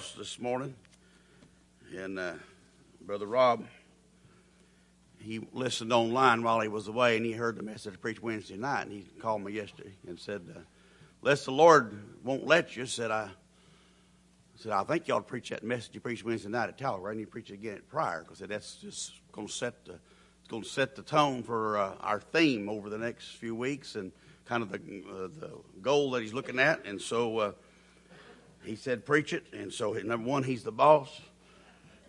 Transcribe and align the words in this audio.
else 0.00 0.12
this 0.12 0.40
morning, 0.40 0.74
and 1.94 2.18
uh, 2.18 2.32
Brother 3.02 3.26
Rob, 3.26 3.66
he 5.18 5.46
listened 5.52 5.92
online 5.92 6.42
while 6.42 6.58
he 6.60 6.68
was 6.68 6.88
away, 6.88 7.18
and 7.18 7.26
he 7.26 7.32
heard 7.32 7.58
the 7.58 7.62
message 7.62 8.00
preached 8.00 8.22
Wednesday 8.22 8.56
night, 8.56 8.86
and 8.86 8.92
he 8.92 9.04
called 9.20 9.44
me 9.44 9.52
yesterday 9.52 9.92
and 10.08 10.18
said, 10.18 10.40
uh, 10.56 10.60
"Lest 11.20 11.44
the 11.44 11.50
Lord 11.50 11.98
won't 12.24 12.46
let 12.46 12.78
you," 12.78 12.86
said 12.86 13.10
I. 13.10 13.28
Said 14.56 14.72
I 14.72 14.84
think 14.84 15.06
you 15.06 15.12
to 15.12 15.20
preach 15.20 15.50
that 15.50 15.62
message 15.62 15.90
you 15.92 16.00
preached 16.00 16.24
Wednesday 16.24 16.48
night 16.48 16.70
at. 16.70 16.82
I 16.82 17.12
need 17.12 17.24
to 17.24 17.30
preach 17.30 17.50
it 17.50 17.54
again 17.54 17.74
at 17.74 17.88
Pryor 17.90 18.22
because 18.22 18.38
that's 18.38 18.76
just 18.76 19.12
going 19.32 19.48
to 19.48 19.52
set 19.52 19.84
the 19.84 19.92
it's 19.92 20.48
going 20.48 20.62
to 20.62 20.68
set 20.68 20.96
the 20.96 21.02
tone 21.02 21.42
for 21.42 21.76
uh, 21.76 21.92
our 22.00 22.20
theme 22.20 22.70
over 22.70 22.88
the 22.88 22.96
next 22.96 23.32
few 23.32 23.54
weeks 23.54 23.96
and 23.96 24.12
kind 24.46 24.62
of 24.62 24.72
the 24.72 24.78
uh, 24.78 25.28
the 25.38 25.50
goal 25.82 26.12
that 26.12 26.22
he's 26.22 26.32
looking 26.32 26.58
at. 26.58 26.86
And 26.86 26.98
so 26.98 27.36
uh, 27.36 27.52
he 28.64 28.76
said, 28.76 29.04
preach 29.04 29.32
it. 29.32 29.44
And 29.52 29.72
so 29.72 29.92
number 29.92 30.28
one, 30.28 30.42
he's 30.42 30.62
the 30.62 30.72
boss. 30.72 31.20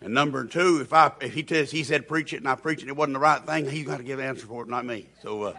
And 0.00 0.14
number 0.14 0.44
two, 0.46 0.80
if 0.80 0.92
I 0.92 1.12
if 1.20 1.32
he 1.32 1.46
says 1.48 1.70
he 1.70 1.84
said 1.84 2.08
preach 2.08 2.32
it 2.32 2.38
and 2.38 2.48
I 2.48 2.56
preach 2.56 2.82
it, 2.82 2.88
it 2.88 2.96
wasn't 2.96 3.14
the 3.14 3.20
right 3.20 3.40
thing, 3.46 3.70
he's 3.70 3.86
got 3.86 3.98
to 3.98 4.02
give 4.02 4.18
an 4.18 4.24
answer 4.24 4.46
for 4.46 4.64
it, 4.64 4.68
not 4.68 4.84
me. 4.84 5.06
So, 5.22 5.42
uh, 5.42 5.56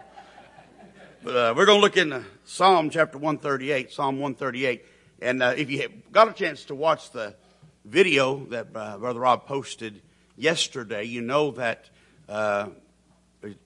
but 1.22 1.34
uh, 1.34 1.54
we're 1.56 1.64
going 1.64 1.78
to 1.78 1.82
look 1.82 1.96
in 1.96 2.24
Psalm 2.44 2.90
chapter 2.90 3.16
138, 3.16 3.90
Psalm 3.90 4.20
138. 4.20 4.84
And 5.22 5.42
uh, 5.42 5.54
if 5.56 5.70
you 5.70 5.88
got 6.12 6.28
a 6.28 6.34
chance 6.34 6.66
to 6.66 6.74
watch 6.74 7.10
the 7.10 7.34
video 7.86 8.44
that 8.46 8.66
uh, 8.74 8.98
Brother 8.98 9.20
Rob 9.20 9.46
posted 9.46 10.02
yesterday, 10.36 11.04
you 11.04 11.22
know 11.22 11.52
that 11.52 11.88
uh, 12.28 12.68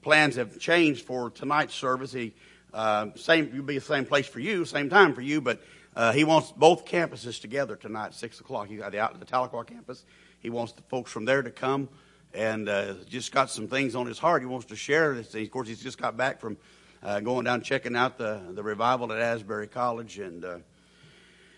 plans 0.02 0.36
have 0.36 0.60
changed 0.60 1.04
for 1.04 1.30
tonight's 1.30 1.74
service. 1.74 2.12
He 2.12 2.34
uh, 2.72 3.06
same 3.16 3.50
will 3.52 3.62
be 3.62 3.78
the 3.78 3.84
same 3.84 4.04
place 4.04 4.28
for 4.28 4.38
you, 4.38 4.64
same 4.64 4.90
time 4.90 5.14
for 5.14 5.22
you, 5.22 5.40
but 5.40 5.60
uh, 5.98 6.12
he 6.12 6.22
wants 6.22 6.52
both 6.52 6.84
campuses 6.84 7.40
together 7.40 7.74
tonight, 7.74 8.14
six 8.14 8.38
o'clock. 8.38 8.70
You 8.70 8.78
got 8.78 8.92
the 8.92 9.00
out 9.00 9.18
the 9.18 9.26
Tahlequah 9.26 9.66
campus. 9.66 10.04
He 10.38 10.48
wants 10.48 10.72
the 10.72 10.82
folks 10.82 11.10
from 11.10 11.24
there 11.24 11.42
to 11.42 11.50
come, 11.50 11.88
and 12.32 12.68
uh, 12.68 12.94
just 13.08 13.32
got 13.32 13.50
some 13.50 13.66
things 13.66 13.96
on 13.96 14.06
his 14.06 14.16
heart. 14.16 14.40
He 14.40 14.46
wants 14.46 14.66
to 14.66 14.76
share. 14.76 15.16
This. 15.16 15.34
Of 15.34 15.50
course, 15.50 15.66
he's 15.66 15.82
just 15.82 15.98
got 16.00 16.16
back 16.16 16.38
from 16.38 16.56
uh, 17.02 17.18
going 17.18 17.46
down 17.46 17.62
checking 17.62 17.96
out 17.96 18.16
the 18.16 18.40
the 18.50 18.62
revival 18.62 19.12
at 19.12 19.18
Asbury 19.18 19.66
College, 19.66 20.20
and 20.20 20.44
uh, 20.44 20.58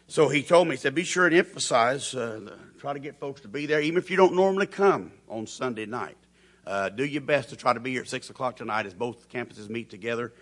so 0.08 0.30
he 0.30 0.42
told 0.42 0.68
me. 0.68 0.76
He 0.76 0.80
said, 0.80 0.94
"Be 0.94 1.04
sure 1.04 1.26
and 1.26 1.36
emphasize. 1.36 2.14
Uh, 2.14 2.56
try 2.78 2.94
to 2.94 2.98
get 2.98 3.20
folks 3.20 3.42
to 3.42 3.48
be 3.48 3.66
there, 3.66 3.82
even 3.82 3.98
if 3.98 4.10
you 4.10 4.16
don't 4.16 4.34
normally 4.34 4.66
come 4.66 5.12
on 5.28 5.46
Sunday 5.46 5.84
night. 5.84 6.16
Uh, 6.66 6.88
do 6.88 7.04
your 7.04 7.20
best 7.20 7.50
to 7.50 7.56
try 7.56 7.74
to 7.74 7.80
be 7.80 7.90
here 7.90 8.00
at 8.00 8.08
six 8.08 8.30
o'clock 8.30 8.56
tonight 8.56 8.86
as 8.86 8.94
both 8.94 9.28
campuses 9.28 9.68
meet 9.68 9.90
together." 9.90 10.32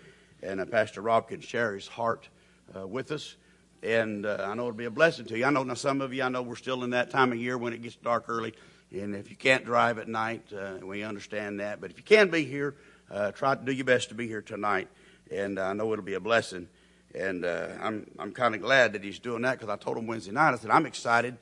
and 0.41 0.71
Pastor 0.71 1.01
Rob 1.01 1.27
can 1.27 1.41
share 1.41 1.75
his 1.75 1.85
heart 1.85 2.29
with 2.73 3.11
us. 3.11 3.35
And 3.81 4.25
uh, 4.25 4.45
I 4.45 4.55
know 4.55 4.63
it'll 4.63 4.73
be 4.73 4.85
a 4.85 4.91
blessing 4.91 5.25
to 5.25 5.37
you. 5.37 5.45
I 5.45 5.49
know 5.49 5.63
now 5.63 5.73
some 5.73 6.01
of 6.01 6.13
you, 6.13 6.23
I 6.23 6.29
know 6.29 6.41
we're 6.41 6.55
still 6.55 6.83
in 6.83 6.89
that 6.89 7.09
time 7.09 7.31
of 7.31 7.37
year 7.37 7.57
when 7.57 7.73
it 7.73 7.81
gets 7.81 7.95
dark 7.95 8.25
early. 8.27 8.53
And 8.91 9.15
if 9.15 9.29
you 9.29 9.35
can't 9.35 9.63
drive 9.63 9.99
at 9.99 10.07
night, 10.07 10.51
uh, 10.51 10.85
we 10.85 11.03
understand 11.03 11.59
that. 11.59 11.79
But 11.79 11.91
if 11.91 11.97
you 11.97 12.03
can 12.03 12.29
be 12.29 12.43
here, 12.43 12.75
uh, 13.09 13.31
try 13.31 13.55
to 13.55 13.63
do 13.63 13.71
your 13.71 13.85
best 13.85 14.09
to 14.09 14.15
be 14.15 14.27
here 14.27 14.41
tonight. 14.41 14.87
And 15.31 15.59
I 15.59 15.73
know 15.73 15.91
it'll 15.93 16.03
be 16.03 16.15
a 16.15 16.19
blessing. 16.19 16.67
And 17.15 17.45
uh, 17.45 17.69
I'm, 17.81 18.09
I'm 18.19 18.31
kind 18.31 18.53
of 18.53 18.61
glad 18.61 18.93
that 18.93 19.03
he's 19.03 19.19
doing 19.19 19.43
that 19.43 19.59
because 19.59 19.69
I 19.69 19.77
told 19.77 19.97
him 19.97 20.07
Wednesday 20.07 20.31
night, 20.31 20.53
I 20.53 20.57
said, 20.57 20.71
I'm 20.71 20.85
excited 20.85 21.37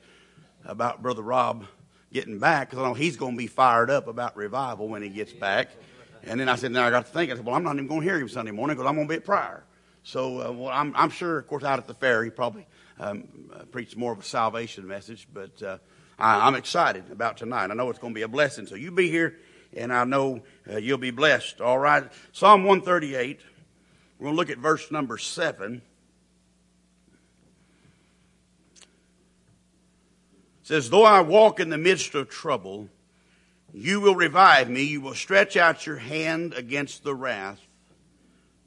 about 0.64 1.02
Brother 1.02 1.22
Rob 1.22 1.66
getting 2.12 2.38
back 2.38 2.70
because 2.70 2.82
I 2.82 2.88
know 2.88 2.94
he's 2.94 3.16
going 3.16 3.32
to 3.32 3.38
be 3.38 3.46
fired 3.46 3.90
up 3.90 4.08
about 4.08 4.36
revival 4.36 4.88
when 4.88 5.02
he 5.02 5.08
gets 5.08 5.32
back. 5.32 5.70
And 6.24 6.38
then 6.40 6.48
I 6.48 6.56
said, 6.56 6.72
now 6.72 6.86
I 6.86 6.90
got 6.90 7.06
to 7.06 7.12
think. 7.12 7.30
I 7.30 7.36
said, 7.36 7.44
well, 7.44 7.54
I'm 7.54 7.64
not 7.64 7.74
even 7.74 7.86
going 7.86 8.00
to 8.00 8.06
hear 8.06 8.18
him 8.18 8.28
Sunday 8.28 8.50
morning 8.50 8.76
because 8.76 8.88
I'm 8.88 8.94
going 8.94 9.06
to 9.08 9.12
be 9.12 9.16
at 9.16 9.24
Pryor. 9.24 9.64
So 10.02 10.40
uh, 10.40 10.52
well, 10.52 10.70
I'm, 10.72 10.94
I'm, 10.96 11.10
sure, 11.10 11.38
of 11.38 11.46
course, 11.46 11.64
out 11.64 11.78
at 11.78 11.86
the 11.86 11.94
fair, 11.94 12.24
he 12.24 12.30
probably 12.30 12.66
um, 12.98 13.28
uh, 13.54 13.64
preached 13.64 13.96
more 13.96 14.12
of 14.12 14.18
a 14.18 14.22
salvation 14.22 14.86
message. 14.86 15.28
But 15.32 15.62
uh, 15.62 15.78
I, 16.18 16.46
am 16.48 16.54
excited 16.54 17.10
about 17.10 17.36
tonight. 17.36 17.70
I 17.70 17.74
know 17.74 17.90
it's 17.90 17.98
going 17.98 18.14
to 18.14 18.18
be 18.18 18.22
a 18.22 18.28
blessing. 18.28 18.66
So 18.66 18.74
you 18.74 18.90
be 18.90 19.10
here, 19.10 19.36
and 19.76 19.92
I 19.92 20.04
know 20.04 20.42
uh, 20.70 20.78
you'll 20.78 20.98
be 20.98 21.10
blessed. 21.10 21.60
All 21.60 21.78
right. 21.78 22.04
Psalm 22.32 22.64
138. 22.64 23.40
We're 24.18 24.24
going 24.24 24.34
to 24.34 24.36
look 24.36 24.50
at 24.50 24.58
verse 24.58 24.90
number 24.90 25.16
7. 25.16 25.82
It 28.80 28.86
says, 30.62 30.90
Though 30.90 31.04
I 31.04 31.20
walk 31.20 31.60
in 31.60 31.68
the 31.68 31.78
midst 31.78 32.14
of 32.14 32.28
trouble, 32.28 32.88
you 33.72 34.00
will 34.00 34.16
revive 34.16 34.68
me. 34.68 34.82
You 34.82 35.00
will 35.00 35.14
stretch 35.14 35.56
out 35.56 35.86
your 35.86 35.98
hand 35.98 36.52
against 36.54 37.04
the 37.04 37.14
wrath 37.14 37.60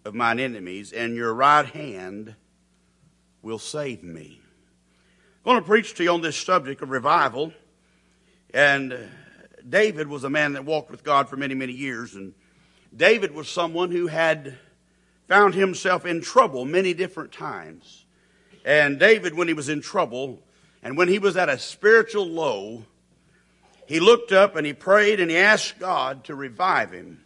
of 0.05 0.15
mine 0.15 0.39
enemies, 0.39 0.93
and 0.93 1.15
your 1.15 1.33
right 1.33 1.65
hand 1.65 2.35
will 3.41 3.59
save 3.59 4.03
me. 4.03 4.39
I'm 5.45 5.53
going 5.53 5.63
to 5.63 5.67
preach 5.67 5.95
to 5.95 6.03
you 6.03 6.11
on 6.11 6.21
this 6.21 6.37
subject 6.37 6.81
of 6.81 6.89
revival. 6.89 7.53
And 8.53 9.09
David 9.67 10.07
was 10.07 10.23
a 10.23 10.29
man 10.29 10.53
that 10.53 10.65
walked 10.65 10.91
with 10.91 11.03
God 11.03 11.29
for 11.29 11.35
many, 11.35 11.55
many 11.55 11.73
years. 11.73 12.15
And 12.15 12.33
David 12.95 13.33
was 13.33 13.49
someone 13.49 13.91
who 13.91 14.07
had 14.07 14.57
found 15.27 15.55
himself 15.55 16.05
in 16.05 16.21
trouble 16.21 16.65
many 16.65 16.93
different 16.93 17.31
times. 17.31 18.05
And 18.65 18.99
David, 18.99 19.35
when 19.35 19.47
he 19.47 19.53
was 19.53 19.69
in 19.69 19.81
trouble, 19.81 20.39
and 20.83 20.97
when 20.97 21.07
he 21.07 21.17
was 21.19 21.37
at 21.37 21.49
a 21.49 21.57
spiritual 21.57 22.27
low, 22.27 22.85
he 23.87 23.99
looked 23.99 24.31
up 24.31 24.55
and 24.55 24.65
he 24.65 24.73
prayed 24.73 25.19
and 25.19 25.31
he 25.31 25.37
asked 25.37 25.79
God 25.79 26.25
to 26.25 26.35
revive 26.35 26.91
him. 26.91 27.23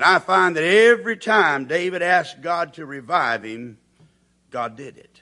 And 0.00 0.06
I 0.06 0.18
find 0.18 0.56
that 0.56 0.64
every 0.64 1.18
time 1.18 1.66
David 1.66 2.00
asked 2.00 2.40
God 2.40 2.72
to 2.74 2.86
revive 2.86 3.44
him, 3.44 3.76
God 4.50 4.74
did 4.74 4.96
it. 4.96 5.20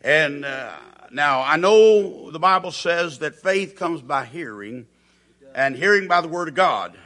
And 0.00 0.46
uh, 0.46 0.72
now 1.10 1.42
I 1.42 1.58
know 1.58 2.30
the 2.30 2.38
Bible 2.38 2.72
says 2.72 3.18
that 3.18 3.34
faith 3.34 3.76
comes 3.76 4.00
by 4.00 4.24
hearing, 4.24 4.86
and 5.54 5.76
hearing 5.76 6.08
by 6.08 6.22
the 6.22 6.28
Word 6.28 6.48
of 6.48 6.54
God. 6.54 6.96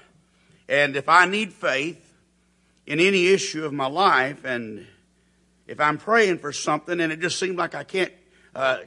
And 0.69 0.95
if 0.95 1.09
I 1.09 1.27
need 1.27 1.53
faith 1.53 2.15
in 2.87 3.01
any 3.01 3.27
issue 3.27 3.65
of 3.65 3.73
my 3.73 3.89
life, 3.89 4.45
and 4.45 4.87
if 5.67 5.81
I'm 5.81 5.99
praying 5.99 6.39
for 6.39 6.53
something 6.53 7.01
and 7.01 7.13
it 7.13 7.19
just 7.19 7.37
seems 7.37 7.57
like 7.57 7.75
I 7.75 7.83
can't 7.83 8.13
uh, 8.55 8.79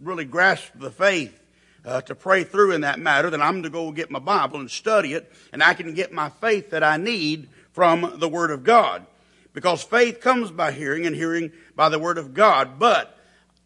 really 0.00 0.24
grasp 0.24 0.72
the 0.74 0.90
faith, 0.90 1.38
uh, 1.86 2.02
to 2.02 2.14
pray 2.14 2.44
through 2.44 2.72
in 2.72 2.82
that 2.82 2.98
matter, 2.98 3.30
then 3.30 3.40
I'm 3.40 3.62
to 3.62 3.70
go 3.70 3.92
get 3.92 4.10
my 4.10 4.18
Bible 4.18 4.60
and 4.60 4.70
study 4.70 5.14
it, 5.14 5.32
and 5.52 5.62
I 5.62 5.72
can 5.72 5.94
get 5.94 6.12
my 6.12 6.28
faith 6.28 6.70
that 6.70 6.82
I 6.82 6.98
need 6.98 7.48
from 7.72 8.16
the 8.18 8.28
Word 8.28 8.50
of 8.50 8.64
God. 8.64 9.06
Because 9.54 9.82
faith 9.82 10.20
comes 10.20 10.50
by 10.50 10.72
hearing, 10.72 11.06
and 11.06 11.16
hearing 11.16 11.52
by 11.74 11.88
the 11.88 11.98
Word 11.98 12.18
of 12.18 12.34
God. 12.34 12.78
But 12.78 13.16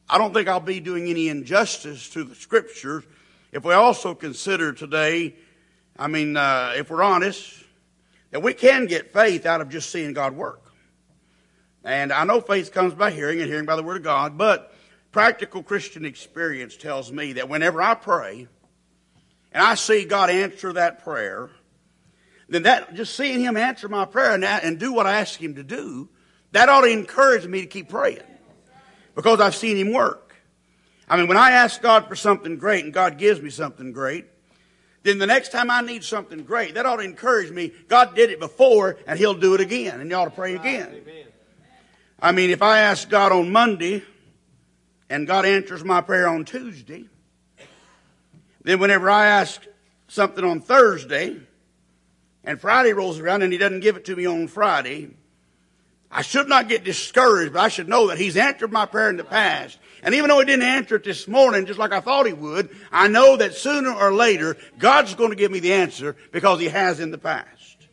I 0.09 0.19
don't 0.19 0.33
think 0.33 0.47
I'll 0.47 0.61
be 0.61 0.79
doing 0.79 1.09
any 1.09 1.29
injustice 1.29 2.09
to 2.11 2.23
the 2.23 2.37
Scriptures 2.37 3.05
if 3.53 3.65
we 3.65 3.75
also 3.75 4.15
consider 4.15 4.73
today, 4.73 5.35
I 5.99 6.07
mean, 6.07 6.37
uh, 6.37 6.75
if 6.77 6.89
we're 6.89 7.03
honest, 7.03 7.53
that 8.31 8.43
we 8.43 8.55
can 8.55 8.87
get 8.87 9.13
faith 9.13 9.45
out 9.45 9.61
of 9.61 9.71
just 9.71 9.91
seeing 9.91 10.13
God 10.13 10.37
work. 10.37 10.73
And 11.83 12.13
I 12.13 12.23
know 12.25 12.41
faith 12.41 12.73
comes 12.73 12.95
by 12.95 13.11
hearing, 13.11 13.41
and 13.41 13.51
hearing 13.51 13.67
by 13.67 13.75
the 13.75 13.83
Word 13.83 13.97
of 13.97 14.03
God, 14.05 14.39
but 14.39 14.73
Practical 15.13 15.63
Christian 15.63 16.05
experience 16.05 16.77
tells 16.77 17.11
me 17.11 17.33
that 17.35 17.49
whenever 17.49 17.83
I 17.83 17.95
pray 17.95 18.47
and 19.51 19.63
I 19.63 19.75
see 19.75 20.05
God 20.05 20.31
answer 20.31 20.73
that 20.75 21.03
prayer, 21.03 21.51
then 22.49 22.63
that 22.63 22.95
just 22.95 23.17
seeing 23.17 23.41
Him 23.41 23.57
answer 23.57 23.89
my 23.89 24.05
prayer 24.05 24.35
and, 24.35 24.45
and 24.45 24.79
do 24.79 24.93
what 24.93 25.07
I 25.07 25.21
ask 25.21 25.41
Him 25.41 25.57
to 25.57 25.65
do, 25.65 26.09
that 26.53 26.69
ought 26.69 26.83
to 26.83 26.89
encourage 26.89 27.47
me 27.47 27.61
to 27.61 27.67
keep 27.67 27.89
praying 27.89 28.23
because 29.17 29.41
I've 29.41 29.57
seen 29.57 29.77
Him 29.77 29.93
work. 29.93 30.37
I 31.09 31.17
mean, 31.17 31.27
when 31.27 31.37
I 31.37 31.53
ask 31.53 31.83
God 31.83 32.07
for 32.07 32.15
something 32.15 32.57
great 32.57 32.85
and 32.85 32.95
God 32.95 33.19
gives 33.19 33.43
me 33.43 33.51
something 33.51 33.93
great, 33.93 34.27
then 35.03 35.19
the 35.19 35.27
next 35.27 35.51
time 35.51 35.73
I 35.73 35.81
need 35.81 36.05
something 36.05 36.45
great, 36.45 36.75
that 36.75 36.87
ought 36.87 36.97
to 36.97 37.03
encourage 37.03 37.51
me. 37.51 37.73
God 37.89 38.15
did 38.15 38.31
it 38.31 38.39
before 38.39 38.97
and 39.09 39.19
He'll 39.19 39.35
do 39.35 39.55
it 39.55 39.61
again, 39.61 40.01
and 40.01 40.09
you 40.09 40.15
ought 40.15 40.27
to 40.27 40.31
pray 40.31 40.55
again. 40.55 41.03
I 42.23 42.31
mean, 42.31 42.51
if 42.51 42.63
I 42.63 42.81
ask 42.81 43.09
God 43.09 43.33
on 43.33 43.51
Monday 43.51 44.05
and 45.11 45.27
God 45.27 45.45
answers 45.45 45.85
my 45.85 46.01
prayer 46.01 46.29
on 46.29 46.45
Tuesday, 46.45 47.05
then 48.63 48.79
whenever 48.79 49.11
I 49.11 49.27
ask 49.27 49.61
something 50.07 50.45
on 50.45 50.61
Thursday 50.61 51.37
and 52.45 52.61
Friday 52.61 52.93
rolls 52.93 53.19
around 53.19 53.43
and 53.43 53.53
He 53.53 53.59
doesn't 53.59 53.81
give 53.81 53.97
it 53.97 54.05
to 54.07 54.17
me 54.17 54.25
on 54.25 54.47
Friday, 54.47 55.11
I 56.13 56.23
should 56.23 56.49
not 56.49 56.69
get 56.69 56.85
discouraged, 56.85 57.53
but 57.53 57.61
I 57.61 57.69
should 57.69 57.89
know 57.89 58.07
that 58.07 58.19
He's 58.19 58.37
answered 58.37 58.71
my 58.71 58.87
prayer 58.87 59.11
in 59.11 59.17
the 59.17 59.25
past. 59.25 59.79
And 60.05 60.15
even 60.15 60.29
though 60.29 60.39
He 60.39 60.47
didn't 60.47 60.63
answer 60.63 60.95
it 60.95 61.05
this 61.05 61.27
morning, 61.27 61.67
just 61.67 61.79
like 61.79 61.93
I 61.93 62.01
thought 62.01 62.27
He 62.27 62.33
would, 62.33 62.71
I 62.93 63.09
know 63.09 63.37
that 63.37 63.55
sooner 63.55 63.93
or 63.93 64.13
later, 64.13 64.57
God's 64.79 65.17
going 65.17 65.31
to 65.31 65.37
give 65.37 65.51
me 65.51 65.59
the 65.59 65.73
answer 65.73 66.17
because 66.31 66.61
He 66.61 66.69
has 66.69 67.01
in 67.01 67.11
the 67.11 67.19
past. 67.19 67.89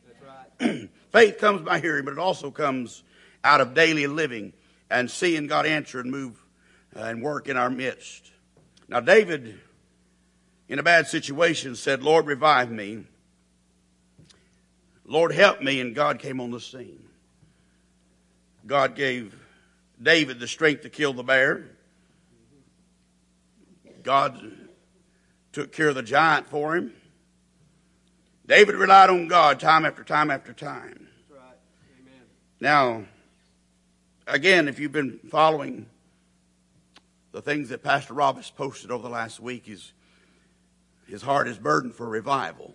Right. 0.61 0.89
Faith 1.11 1.39
comes 1.39 1.63
by 1.63 1.79
hearing, 1.79 2.05
but 2.05 2.11
it 2.11 2.19
also 2.19 2.51
comes 2.51 3.03
out 3.43 3.59
of 3.59 3.73
daily 3.73 4.05
living 4.05 4.53
and 4.89 5.09
seeing 5.09 5.47
God 5.47 5.65
answer 5.65 5.99
and 5.99 6.11
move 6.11 6.43
and 6.97 7.21
work 7.21 7.47
in 7.47 7.57
our 7.57 7.69
midst. 7.69 8.31
Now, 8.89 8.99
David, 8.99 9.59
in 10.67 10.79
a 10.79 10.83
bad 10.83 11.07
situation, 11.07 11.75
said, 11.75 12.03
Lord, 12.03 12.25
revive 12.25 12.71
me. 12.71 13.03
Lord, 15.05 15.31
help 15.31 15.61
me. 15.61 15.79
And 15.79 15.95
God 15.95 16.19
came 16.19 16.41
on 16.41 16.51
the 16.51 16.59
scene. 16.59 17.03
God 18.65 18.95
gave 18.95 19.35
David 20.01 20.39
the 20.39 20.47
strength 20.47 20.81
to 20.81 20.89
kill 20.89 21.13
the 21.13 21.23
bear. 21.23 21.65
God 24.03 24.39
took 25.51 25.71
care 25.71 25.89
of 25.89 25.95
the 25.95 26.03
giant 26.03 26.49
for 26.49 26.75
him. 26.75 26.93
David 28.45 28.75
relied 28.75 29.09
on 29.09 29.27
God 29.27 29.59
time 29.59 29.85
after 29.85 30.03
time 30.03 30.31
after 30.31 30.53
time. 30.53 31.09
That's 31.29 31.41
right. 31.41 31.57
Amen. 32.01 32.21
Now, 32.61 33.03
again, 34.25 34.67
if 34.67 34.79
you've 34.79 34.93
been 34.93 35.19
following 35.29 35.87
the 37.37 37.43
things 37.43 37.69
that 37.69 37.83
Pastor 37.83 38.15
Rob 38.15 38.37
has 38.37 38.49
posted 38.49 38.89
over 38.89 39.03
the 39.03 39.13
last 39.13 39.39
week, 39.39 39.69
is 39.69 39.93
his 41.07 41.21
heart 41.21 41.47
is 41.47 41.59
burdened 41.59 41.93
for 41.93 42.09
revival. 42.09 42.73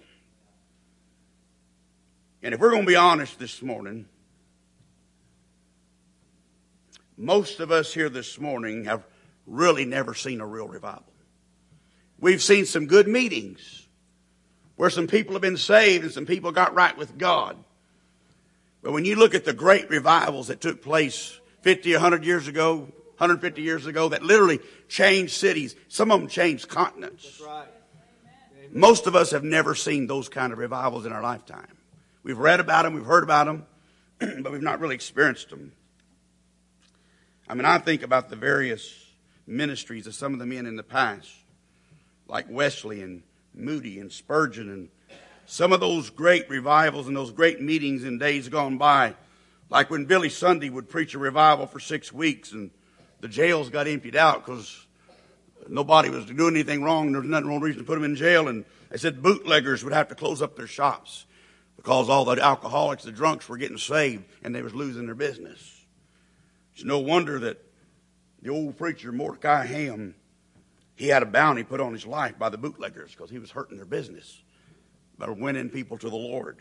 And 2.44 2.54
if 2.54 2.60
we're 2.60 2.70
going 2.70 2.82
to 2.84 2.86
be 2.86 2.94
honest 2.94 3.40
this 3.40 3.60
morning, 3.60 4.06
most 7.16 7.58
of 7.58 7.72
us 7.72 7.92
here 7.92 8.08
this 8.08 8.38
morning 8.38 8.84
have 8.84 9.04
really 9.48 9.84
never 9.84 10.14
seen 10.14 10.40
a 10.40 10.46
real 10.46 10.68
revival. 10.68 11.12
We've 12.20 12.40
seen 12.40 12.64
some 12.64 12.86
good 12.86 13.08
meetings 13.08 13.88
where 14.76 14.90
some 14.90 15.08
people 15.08 15.32
have 15.32 15.42
been 15.42 15.56
saved 15.56 16.04
and 16.04 16.12
some 16.12 16.24
people 16.24 16.52
got 16.52 16.72
right 16.72 16.96
with 16.96 17.18
God. 17.18 17.56
But 18.80 18.92
when 18.92 19.04
you 19.04 19.16
look 19.16 19.34
at 19.34 19.44
the 19.44 19.54
great 19.54 19.90
revivals 19.90 20.46
that 20.46 20.60
took 20.60 20.82
place 20.82 21.40
50, 21.62 21.94
100 21.94 22.24
years 22.24 22.46
ago, 22.46 22.92
150 23.22 23.62
years 23.62 23.86
ago, 23.86 24.08
that 24.08 24.24
literally 24.24 24.58
changed 24.88 25.32
cities, 25.32 25.76
some 25.86 26.10
of 26.10 26.18
them 26.18 26.28
changed 26.28 26.68
continents. 26.68 27.22
That's 27.22 27.40
right. 27.40 27.68
Most 28.72 29.06
of 29.06 29.14
us 29.14 29.30
have 29.30 29.44
never 29.44 29.76
seen 29.76 30.08
those 30.08 30.28
kind 30.28 30.52
of 30.52 30.58
revivals 30.58 31.06
in 31.06 31.12
our 31.12 31.22
lifetime. 31.22 31.78
We've 32.24 32.38
read 32.38 32.58
about 32.58 32.82
them, 32.82 32.94
we've 32.94 33.04
heard 33.04 33.22
about 33.22 33.46
them, 33.46 33.66
but 34.42 34.50
we've 34.50 34.60
not 34.60 34.80
really 34.80 34.96
experienced 34.96 35.50
them. 35.50 35.72
I 37.48 37.54
mean, 37.54 37.64
I 37.64 37.78
think 37.78 38.02
about 38.02 38.28
the 38.28 38.34
various 38.34 38.92
ministries 39.46 40.08
of 40.08 40.16
some 40.16 40.32
of 40.32 40.40
the 40.40 40.46
men 40.46 40.66
in 40.66 40.74
the 40.74 40.82
past, 40.82 41.30
like 42.26 42.46
Wesley 42.50 43.02
and 43.02 43.22
Moody 43.54 44.00
and 44.00 44.10
Spurgeon 44.10 44.68
and 44.68 44.88
some 45.46 45.72
of 45.72 45.78
those 45.78 46.10
great 46.10 46.50
revivals 46.50 47.06
and 47.06 47.16
those 47.16 47.30
great 47.30 47.60
meetings 47.60 48.02
in 48.02 48.18
days 48.18 48.48
gone 48.48 48.78
by, 48.78 49.14
like 49.70 49.90
when 49.90 50.06
Billy 50.06 50.28
Sunday 50.28 50.70
would 50.70 50.88
preach 50.88 51.14
a 51.14 51.18
revival 51.18 51.66
for 51.66 51.78
six 51.78 52.12
weeks 52.12 52.50
and 52.50 52.72
the 53.22 53.28
jails 53.28 53.70
got 53.70 53.86
emptied 53.86 54.16
out 54.16 54.44
because 54.44 54.84
nobody 55.68 56.10
was 56.10 56.26
doing 56.26 56.54
anything 56.54 56.82
wrong. 56.82 57.12
There 57.12 57.20
was 57.20 57.30
nothing 57.30 57.48
wrong 57.48 57.60
reason 57.60 57.80
to 57.80 57.86
put 57.86 57.94
them 57.94 58.04
in 58.04 58.16
jail. 58.16 58.48
And 58.48 58.64
they 58.90 58.98
said 58.98 59.22
bootleggers 59.22 59.82
would 59.84 59.92
have 59.92 60.08
to 60.08 60.16
close 60.16 60.42
up 60.42 60.56
their 60.56 60.66
shops 60.66 61.24
because 61.76 62.10
all 62.10 62.24
the 62.24 62.42
alcoholics, 62.42 63.04
the 63.04 63.12
drunks 63.12 63.48
were 63.48 63.56
getting 63.56 63.78
saved 63.78 64.24
and 64.42 64.52
they 64.52 64.60
was 64.60 64.74
losing 64.74 65.06
their 65.06 65.14
business. 65.14 65.86
It's 66.74 66.84
no 66.84 66.98
wonder 66.98 67.38
that 67.38 67.64
the 68.42 68.50
old 68.50 68.76
preacher 68.76 69.12
Mordecai 69.12 69.66
Ham, 69.66 70.16
he 70.96 71.06
had 71.06 71.22
a 71.22 71.26
bounty 71.26 71.62
put 71.62 71.80
on 71.80 71.92
his 71.92 72.04
life 72.04 72.36
by 72.40 72.48
the 72.48 72.58
bootleggers 72.58 73.12
because 73.12 73.30
he 73.30 73.38
was 73.38 73.52
hurting 73.52 73.76
their 73.76 73.86
business 73.86 74.42
by 75.16 75.30
winning 75.30 75.70
people 75.70 75.96
to 75.96 76.10
the 76.10 76.16
Lord. 76.16 76.58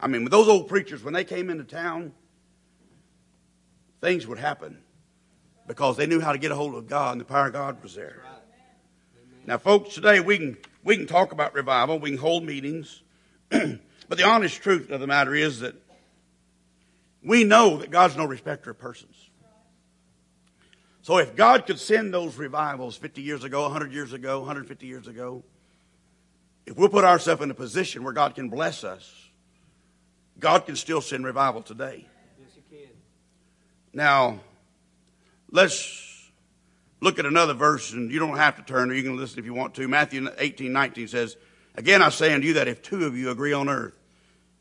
I 0.00 0.06
mean, 0.06 0.24
with 0.24 0.32
those 0.32 0.48
old 0.48 0.68
preachers, 0.68 1.04
when 1.04 1.12
they 1.12 1.24
came 1.24 1.50
into 1.50 1.64
town, 1.64 2.14
things 4.00 4.26
would 4.26 4.38
happen 4.38 4.81
because 5.72 5.96
they 5.96 6.06
knew 6.06 6.20
how 6.20 6.32
to 6.32 6.38
get 6.38 6.52
a 6.52 6.54
hold 6.54 6.74
of 6.74 6.86
God 6.86 7.12
and 7.12 7.20
the 7.22 7.24
power 7.24 7.46
of 7.46 7.54
God 7.54 7.82
was 7.82 7.94
there. 7.94 8.22
Now, 9.46 9.56
folks, 9.56 9.94
today 9.94 10.20
we 10.20 10.36
can 10.36 10.58
we 10.84 10.98
can 10.98 11.06
talk 11.06 11.32
about 11.32 11.54
revival, 11.54 11.98
we 11.98 12.10
can 12.10 12.18
hold 12.18 12.44
meetings, 12.44 13.02
but 13.48 14.18
the 14.18 14.26
honest 14.26 14.60
truth 14.60 14.90
of 14.90 15.00
the 15.00 15.06
matter 15.06 15.34
is 15.34 15.60
that 15.60 15.74
we 17.24 17.44
know 17.44 17.78
that 17.78 17.90
God's 17.90 18.18
no 18.18 18.26
respecter 18.26 18.72
of 18.72 18.78
persons. 18.78 19.16
So 21.00 21.16
if 21.16 21.34
God 21.34 21.64
could 21.64 21.78
send 21.78 22.12
those 22.12 22.36
revivals 22.36 22.94
50 22.98 23.22
years 23.22 23.42
ago, 23.42 23.62
100 23.62 23.94
years 23.94 24.12
ago, 24.12 24.40
150 24.40 24.86
years 24.86 25.08
ago, 25.08 25.42
if 26.66 26.76
we'll 26.76 26.90
put 26.90 27.04
ourselves 27.04 27.40
in 27.40 27.50
a 27.50 27.54
position 27.54 28.04
where 28.04 28.12
God 28.12 28.34
can 28.34 28.50
bless 28.50 28.84
us, 28.84 29.10
God 30.38 30.66
can 30.66 30.76
still 30.76 31.00
send 31.00 31.24
revival 31.24 31.62
today. 31.62 32.06
Yes, 32.38 32.50
He 32.54 32.76
can. 32.76 32.90
Now, 33.94 34.40
let's 35.52 36.30
look 37.00 37.18
at 37.18 37.26
another 37.26 37.54
verse, 37.54 37.92
and 37.92 38.10
you 38.10 38.18
don't 38.18 38.36
have 38.36 38.56
to 38.56 38.62
turn, 38.62 38.90
or 38.90 38.94
you 38.94 39.02
can 39.02 39.16
listen 39.16 39.38
if 39.38 39.44
you 39.44 39.54
want 39.54 39.74
to. 39.74 39.86
Matthew 39.86 40.28
18, 40.36 40.72
19 40.72 41.08
says, 41.08 41.36
Again, 41.76 42.02
I 42.02 42.08
say 42.08 42.34
unto 42.34 42.46
you 42.46 42.54
that 42.54 42.68
if 42.68 42.82
two 42.82 43.04
of 43.04 43.16
you 43.16 43.30
agree 43.30 43.52
on 43.52 43.68
earth 43.68 43.98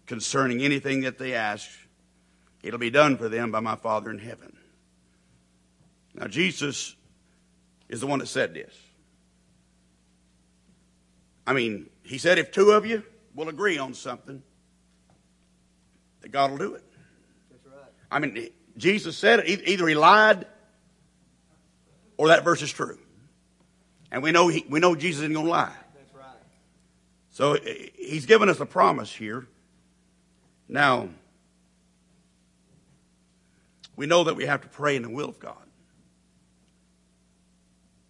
concerning 0.05 0.61
anything 0.61 1.01
that 1.01 1.17
they 1.17 1.33
ask, 1.33 1.69
it'll 2.61 2.79
be 2.79 2.89
done 2.89 3.17
for 3.17 3.29
them 3.29 3.51
by 3.51 3.59
my 3.59 3.75
Father 3.75 4.11
in 4.11 4.19
heaven. 4.19 4.55
Now, 6.13 6.27
Jesus 6.27 6.95
is 7.89 8.01
the 8.01 8.07
one 8.07 8.19
that 8.19 8.27
said 8.27 8.53
this. 8.53 8.73
I 11.45 11.53
mean, 11.53 11.89
he 12.03 12.17
said 12.17 12.37
if 12.37 12.51
two 12.51 12.71
of 12.71 12.85
you 12.85 13.03
will 13.35 13.49
agree 13.49 13.77
on 13.77 13.93
something, 13.93 14.41
that 16.21 16.29
God 16.29 16.51
will 16.51 16.57
do 16.57 16.75
it. 16.75 16.83
That's 17.49 17.65
right. 17.65 17.91
I 18.11 18.19
mean, 18.19 18.49
Jesus 18.77 19.17
said 19.17 19.39
it. 19.39 19.67
Either 19.67 19.87
he 19.87 19.95
lied 19.95 20.45
or 22.21 22.27
that 22.27 22.43
verse 22.43 22.61
is 22.61 22.71
true. 22.71 22.99
And 24.11 24.21
we 24.21 24.31
know, 24.31 24.47
he, 24.47 24.63
we 24.69 24.79
know 24.79 24.93
Jesus 24.93 25.21
isn't 25.21 25.33
going 25.33 25.47
to 25.47 25.51
lie. 25.51 25.73
That's 25.95 26.13
right. 26.13 26.25
So 27.31 27.53
eh, 27.53 27.87
he's 27.95 28.27
given 28.27 28.47
us 28.47 28.59
a 28.59 28.65
promise 28.67 29.11
here. 29.11 29.47
Now, 30.69 31.09
we 33.95 34.05
know 34.05 34.25
that 34.25 34.35
we 34.35 34.45
have 34.45 34.61
to 34.61 34.67
pray 34.67 34.95
in 34.95 35.01
the 35.01 35.09
will 35.09 35.29
of 35.29 35.39
God. 35.39 35.55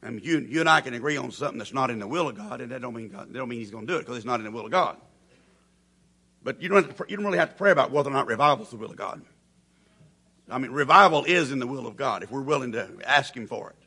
I 0.03 0.09
mean, 0.09 0.19
you, 0.25 0.39
you 0.39 0.59
and 0.59 0.67
I 0.67 0.81
can 0.81 0.93
agree 0.93 1.15
on 1.15 1.31
something 1.31 1.57
that's 1.57 1.73
not 1.73 1.89
in 1.89 1.99
the 1.99 2.07
will 2.07 2.27
of 2.27 2.35
God, 2.35 2.59
and 2.59 2.73
that 2.73 2.81
don't 2.81 2.93
mean 2.93 3.07
God, 3.07 3.29
that 3.29 3.33
don't 3.33 3.47
mean 3.47 3.59
He's 3.59 3.71
going 3.71 3.87
to 3.87 3.93
do 3.93 3.97
it 3.97 3.99
because 3.99 4.17
it's 4.17 4.25
not 4.25 4.41
in 4.41 4.45
the 4.45 4.51
will 4.51 4.65
of 4.65 4.71
God. 4.71 4.97
But 6.43 6.61
you 6.61 6.67
don't, 6.67 6.83
have 6.83 6.89
to, 6.89 6.93
pr- 6.95 7.05
you 7.07 7.15
don't 7.15 7.25
really 7.25 7.37
have 7.37 7.51
to 7.51 7.55
pray 7.55 7.71
about 7.71 7.91
whether 7.91 8.09
or 8.09 8.13
not 8.13 8.27
revival 8.27 8.65
is 8.65 8.71
the 8.71 8.77
will 8.77 8.91
of 8.91 8.97
God. 8.97 9.21
I 10.49 10.57
mean, 10.57 10.71
revival 10.71 11.23
is 11.23 11.53
in 11.53 11.59
the 11.59 11.67
will 11.67 11.87
of 11.87 11.95
God 11.95 12.23
if 12.23 12.29
we're 12.31 12.41
willing 12.41 12.73
to 12.73 12.89
ask 13.05 13.33
Him 13.37 13.47
for 13.47 13.69
it. 13.69 13.80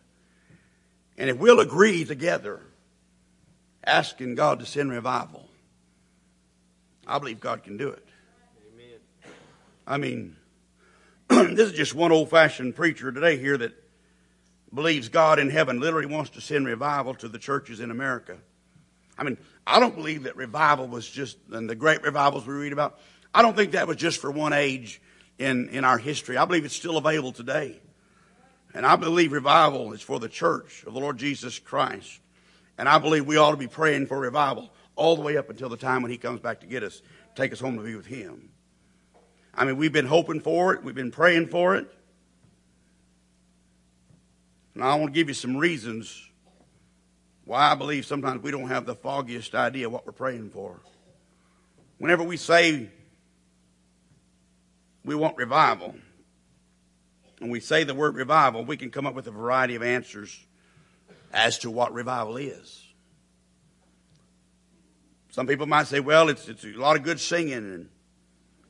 And 1.17 1.31
if 1.31 1.39
we'll 1.39 1.61
agree 1.61 2.05
together, 2.05 2.61
asking 3.85 4.35
God 4.35 4.61
to 4.61 4.67
send 4.67 4.91
revival, 4.91 5.49
I 7.07 7.19
believe 7.19 7.41
God 7.41 7.63
can 7.63 7.77
do 7.77 7.89
it. 7.89 8.07
Amen. 8.73 9.33
I 9.87 9.99
mean, 9.99 10.37
this 11.29 11.71
is 11.71 11.73
just 11.73 11.95
one 11.95 12.13
old 12.13 12.31
fashioned 12.31 12.75
preacher 12.75 13.13
today 13.13 13.37
here 13.37 13.57
that 13.59 13.73
believes 14.73 15.09
God 15.09 15.39
in 15.39 15.51
heaven 15.51 15.81
literally 15.81 16.07
wants 16.07 16.31
to 16.31 16.41
send 16.41 16.67
revival 16.67 17.15
to 17.15 17.29
the 17.29 17.39
churches 17.39 17.81
in 17.81 17.91
America. 17.91 18.39
I 19.17 19.23
mean, 19.23 19.39
I 19.67 19.79
don't 19.79 19.95
believe 19.95 20.25
that 20.25 20.37
revival 20.37 20.89
was 20.89 21.09
just, 21.09 21.37
and 21.53 21.71
the 21.71 21.77
great 21.77 22.03
revivals 22.03 22.47
we 22.47 22.55
read 22.55 22.73
about, 22.73 22.99
I 23.33 23.43
don't 23.43 23.57
think 23.57 23.73
that 23.73 23.87
was 23.87 23.97
just 23.97 24.21
for 24.21 24.31
one 24.31 24.53
age 24.53 25.01
in, 25.39 25.69
in 25.69 25.85
our 25.85 25.99
history. 25.99 26.37
I 26.37 26.45
believe 26.45 26.65
it's 26.65 26.75
still 26.75 26.97
available 26.97 27.33
today. 27.33 27.81
And 28.75 28.85
I 28.85 28.97
believe 28.97 29.33
revival 29.33 29.93
is 29.93 30.03
for 30.03 30.19
the 30.19 30.29
church 30.29 30.83
of 30.85 30.95
the 30.95 31.01
Lord 31.01 31.17
Jesus 31.17 31.59
Christ. 31.61 32.21
And 32.77 32.89
I 32.89 32.99
believe 32.99 33.25
we 33.25 33.37
ought 33.37 33.53
to 33.53 33.57
be 33.57 33.69
praying 33.69 34.07
for 34.07 34.19
revival 34.19 34.73
all 34.97 35.15
the 35.15 35.23
way 35.23 35.37
up 35.37 35.49
until 35.49 35.69
the 35.69 35.77
time 35.77 36.03
when 36.03 36.11
He 36.11 36.19
comes 36.19 36.41
back 36.41 36.61
to 36.61 36.67
get 36.67 36.83
us, 36.83 37.01
take 37.37 37.53
us 37.53 37.61
home 37.61 37.77
to 37.77 37.85
be 37.85 37.95
with 37.95 38.07
Him. 38.07 38.51
I 39.55 39.65
mean, 39.65 39.77
we've 39.77 39.93
been 39.93 40.07
hoping 40.07 40.41
for 40.41 40.75
it, 40.75 40.83
we've 40.83 40.95
been 40.95 41.13
praying 41.13 41.47
for 41.47 41.77
it. 41.77 41.87
And 44.75 44.83
I 44.83 44.97
want 44.97 45.15
to 45.15 45.19
give 45.19 45.29
you 45.29 45.35
some 45.35 45.57
reasons 45.57 46.29
why 47.45 47.71
I 47.71 47.77
believe 47.77 48.05
sometimes 48.05 48.43
we 48.43 48.51
don't 48.51 48.69
have 48.69 48.87
the 48.87 48.97
foggiest 48.97 49.55
idea 49.55 49.89
what 49.89 50.05
we're 50.05 50.13
praying 50.13 50.51
for. 50.51 50.81
Whenever 51.99 52.25
we 52.25 52.37
say 52.37 52.91
we 55.05 55.15
want 55.15 55.37
revival, 55.37 55.95
and 57.41 57.51
we 57.51 57.61
say 57.61 57.85
the 57.85 57.95
word 57.95 58.15
revival, 58.15 58.65
we 58.65 58.77
can 58.77 58.91
come 58.91 59.07
up 59.07 59.15
with 59.15 59.27
a 59.27 59.31
variety 59.31 59.75
of 59.75 59.83
answers 59.83 60.39
as 61.33 61.59
to 61.59 61.71
what 61.71 61.93
revival 61.93 62.37
is. 62.37 62.81
Some 65.31 65.49
people 65.49 65.67
might 65.67 65.89
say, 65.89 65.99
well, 65.99 66.29
it's, 66.29 66.49
it's 66.49 66.65
a 66.65 66.69
lot 66.69 66.97
of 66.97 67.03
good 67.03 67.19
singing. 67.19 67.55
And 67.55 67.89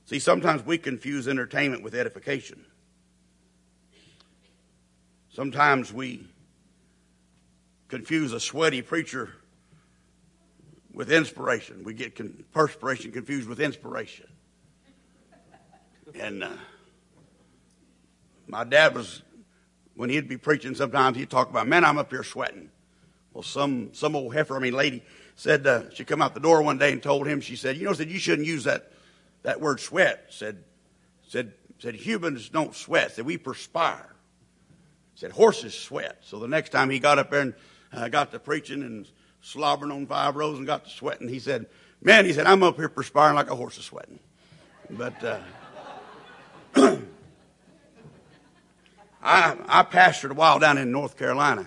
see, 0.07 0.19
sometimes 0.19 0.65
we 0.65 0.79
confuse 0.79 1.29
entertainment 1.29 1.83
with 1.83 1.95
edification. 1.95 2.65
Sometimes 5.29 5.93
we 5.93 6.27
confuse 7.89 8.33
a 8.33 8.41
sweaty 8.41 8.81
preacher 8.81 9.31
with 10.95 11.13
inspiration. 11.13 11.85
We 11.85 11.93
get 11.93 12.15
con- 12.15 12.45
perspiration 12.53 13.13
confused 13.13 13.49
with 13.49 13.61
inspiration. 13.61 14.29
And 16.15 16.45
uh, 16.45 16.49
my 18.55 18.63
dad 18.63 18.95
was, 18.95 19.21
when 19.97 20.11
he'd 20.11 20.29
be 20.29 20.37
preaching, 20.37 20.77
sometimes 20.77 21.17
he'd 21.17 21.29
talk 21.29 21.51
about, 21.51 21.67
man, 21.67 21.85
I'm 21.85 21.99
up 21.99 22.11
here 22.11 22.23
sweating. 22.23 22.71
Well, 23.33 23.43
some 23.43 23.93
some 23.95 24.15
old 24.15 24.33
heifer, 24.33 24.55
I 24.55 24.61
mean, 24.61 24.75
lady 24.75 25.03
said 25.35 25.67
uh, 25.67 25.91
she 25.91 26.05
come 26.05 26.23
out 26.23 26.35
the 26.35 26.41
door 26.41 26.63
one 26.63 26.79
day 26.79 26.93
and 26.93 27.03
told 27.03 27.27
him, 27.27 27.41
she 27.41 27.57
said, 27.57 27.77
you 27.77 27.85
know, 27.85 27.93
said 27.93 28.09
you 28.09 28.21
shouldn't 28.21 28.47
use 28.47 28.63
that 28.63 28.93
that 29.43 29.61
word 29.61 29.81
sweat. 29.81 30.27
Said 30.29 30.63
said 31.27 31.53
said 31.81 31.97
humans 31.97 32.49
don't 32.49 32.77
sweat. 32.77 33.11
Said 33.11 33.27
we 33.27 33.39
perspire. 33.39 34.15
Said 35.17 35.33
horses 35.33 35.75
sweat. 35.75 36.19
So 36.21 36.39
the 36.39 36.47
next 36.47 36.71
time 36.71 36.91
he 36.91 37.01
got 37.01 37.19
up 37.19 37.33
there 37.33 37.41
and 37.41 37.55
I 37.93 38.09
got 38.09 38.31
to 38.31 38.39
preaching 38.39 38.83
and 38.83 39.05
slobbering 39.41 39.91
on 39.91 40.07
five 40.07 40.37
rows 40.37 40.59
and 40.59 40.67
got 40.67 40.85
to 40.85 40.91
sweating. 40.91 41.29
He 41.29 41.41
said, 41.41 41.67
Man, 42.01 42.25
he 42.25 42.33
said, 42.33 42.47
I'm 42.47 42.63
up 42.63 42.77
here 42.77 42.89
perspiring 42.89 43.35
like 43.35 43.51
a 43.51 43.57
horse 43.57 43.79
is 43.79 43.85
sweating. 43.85 44.21
But 44.91 45.25
uh, 45.25 46.99
I, 49.25 49.57
I 49.67 49.83
pastored 49.85 50.31
a 50.31 50.35
while 50.35 50.59
down 50.59 50.77
in 50.77 50.93
North 50.93 51.17
Carolina. 51.17 51.67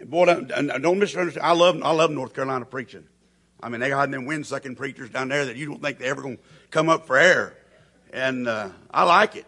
And 0.00 0.10
boy, 0.10 0.26
don't, 0.26 0.48
don't 0.82 0.98
misunderstand. 0.98 1.46
I 1.46 1.52
love, 1.52 1.80
I 1.80 1.92
love 1.92 2.10
North 2.10 2.34
Carolina 2.34 2.64
preaching. 2.64 3.04
I 3.62 3.68
mean, 3.68 3.80
they 3.80 3.90
got 3.90 4.10
them 4.10 4.26
wind-sucking 4.26 4.74
preachers 4.74 5.10
down 5.10 5.28
there 5.28 5.44
that 5.46 5.56
you 5.56 5.66
don't 5.66 5.80
think 5.80 5.98
they're 5.98 6.10
ever 6.10 6.22
going 6.22 6.38
to 6.38 6.42
come 6.70 6.88
up 6.88 7.06
for 7.06 7.16
air. 7.16 7.56
And 8.12 8.48
uh, 8.48 8.70
I 8.90 9.04
like 9.04 9.36
it. 9.36 9.46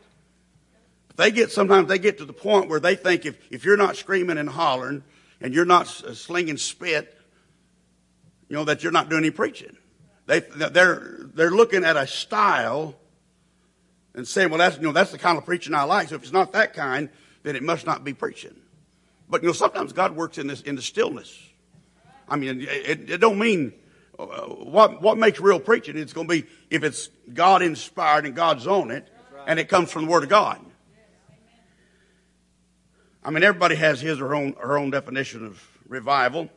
But 1.09 1.17
they 1.17 1.31
get, 1.33 1.51
sometimes 1.51 1.89
they 1.89 1.99
get 1.99 2.19
to 2.19 2.25
the 2.25 2.33
point 2.33 2.69
where 2.69 2.81
they 2.81 2.95
think 2.95 3.27
if, 3.27 3.37
if 3.51 3.65
you're 3.65 3.77
not 3.77 3.97
screaming 3.97 4.39
and 4.39 4.49
hollering 4.49 5.03
and 5.41 5.53
you're 5.53 5.65
not 5.65 5.89
slinging 5.89 6.57
spit, 6.57 7.13
you 8.49 8.55
know, 8.55 8.65
that 8.65 8.85
you're 8.85 8.93
not 8.93 9.09
doing 9.09 9.25
any 9.25 9.33
preaching. 9.33 9.77
They, 10.27 10.41
they're, 10.41 11.27
they're 11.35 11.51
looking 11.51 11.85
at 11.85 11.97
a 11.97 12.07
style 12.07 12.95
and 14.17 14.27
saying, 14.27 14.49
well, 14.49 14.59
that's, 14.59 14.77
you 14.79 14.83
know, 14.83 14.93
that's 14.93 15.13
the 15.13 15.19
kind 15.19 15.39
of 15.39 15.45
preaching 15.45 15.75
I 15.75 15.85
like. 15.85 16.09
So 16.09 16.17
if 16.17 16.23
it's 16.23 16.33
not 16.33 16.53
that 16.53 16.75
kind, 16.75 17.11
then 17.43 17.55
it 17.55 17.63
must 17.63 17.87
not 17.87 18.03
be 18.03 18.15
preaching. 18.15 18.57
But, 19.29 19.43
you 19.43 19.49
know, 19.49 19.53
sometimes 19.53 19.93
God 19.93 20.17
works 20.17 20.39
in 20.39 20.47
this, 20.47 20.63
in 20.63 20.75
the 20.75 20.83
stillness. 20.83 21.39
I 22.29 22.37
mean, 22.37 22.63
it, 22.63 23.11
it 23.11 23.19
don't 23.19 23.39
mean, 23.39 23.73
uh, 24.19 24.27
what, 24.27 25.03
what 25.03 25.19
makes 25.19 25.39
real 25.39 25.61
preaching? 25.61 25.97
It's 25.97 26.13
going 26.13 26.27
to 26.27 26.43
be 26.43 26.49
if 26.71 26.83
it's 26.83 27.11
God 27.33 27.63
inspired 27.63 28.25
and 28.25 28.35
God's 28.35 28.67
on 28.67 28.91
it, 28.91 29.07
and 29.47 29.61
it 29.61 29.69
comes 29.69 29.93
from 29.93 30.07
the 30.07 30.11
Word 30.11 30.25
of 30.25 30.29
God. 30.29 30.61
I 33.23 33.31
mean, 33.31 33.43
everybody 33.43 33.75
has 33.75 34.01
his 34.01 34.21
or 34.21 34.29
her 34.29 34.35
own, 34.35 34.55
her 34.59 34.79
own 34.79 34.91
definition 34.91 35.45
of 35.45 35.63
revival. 35.89 36.49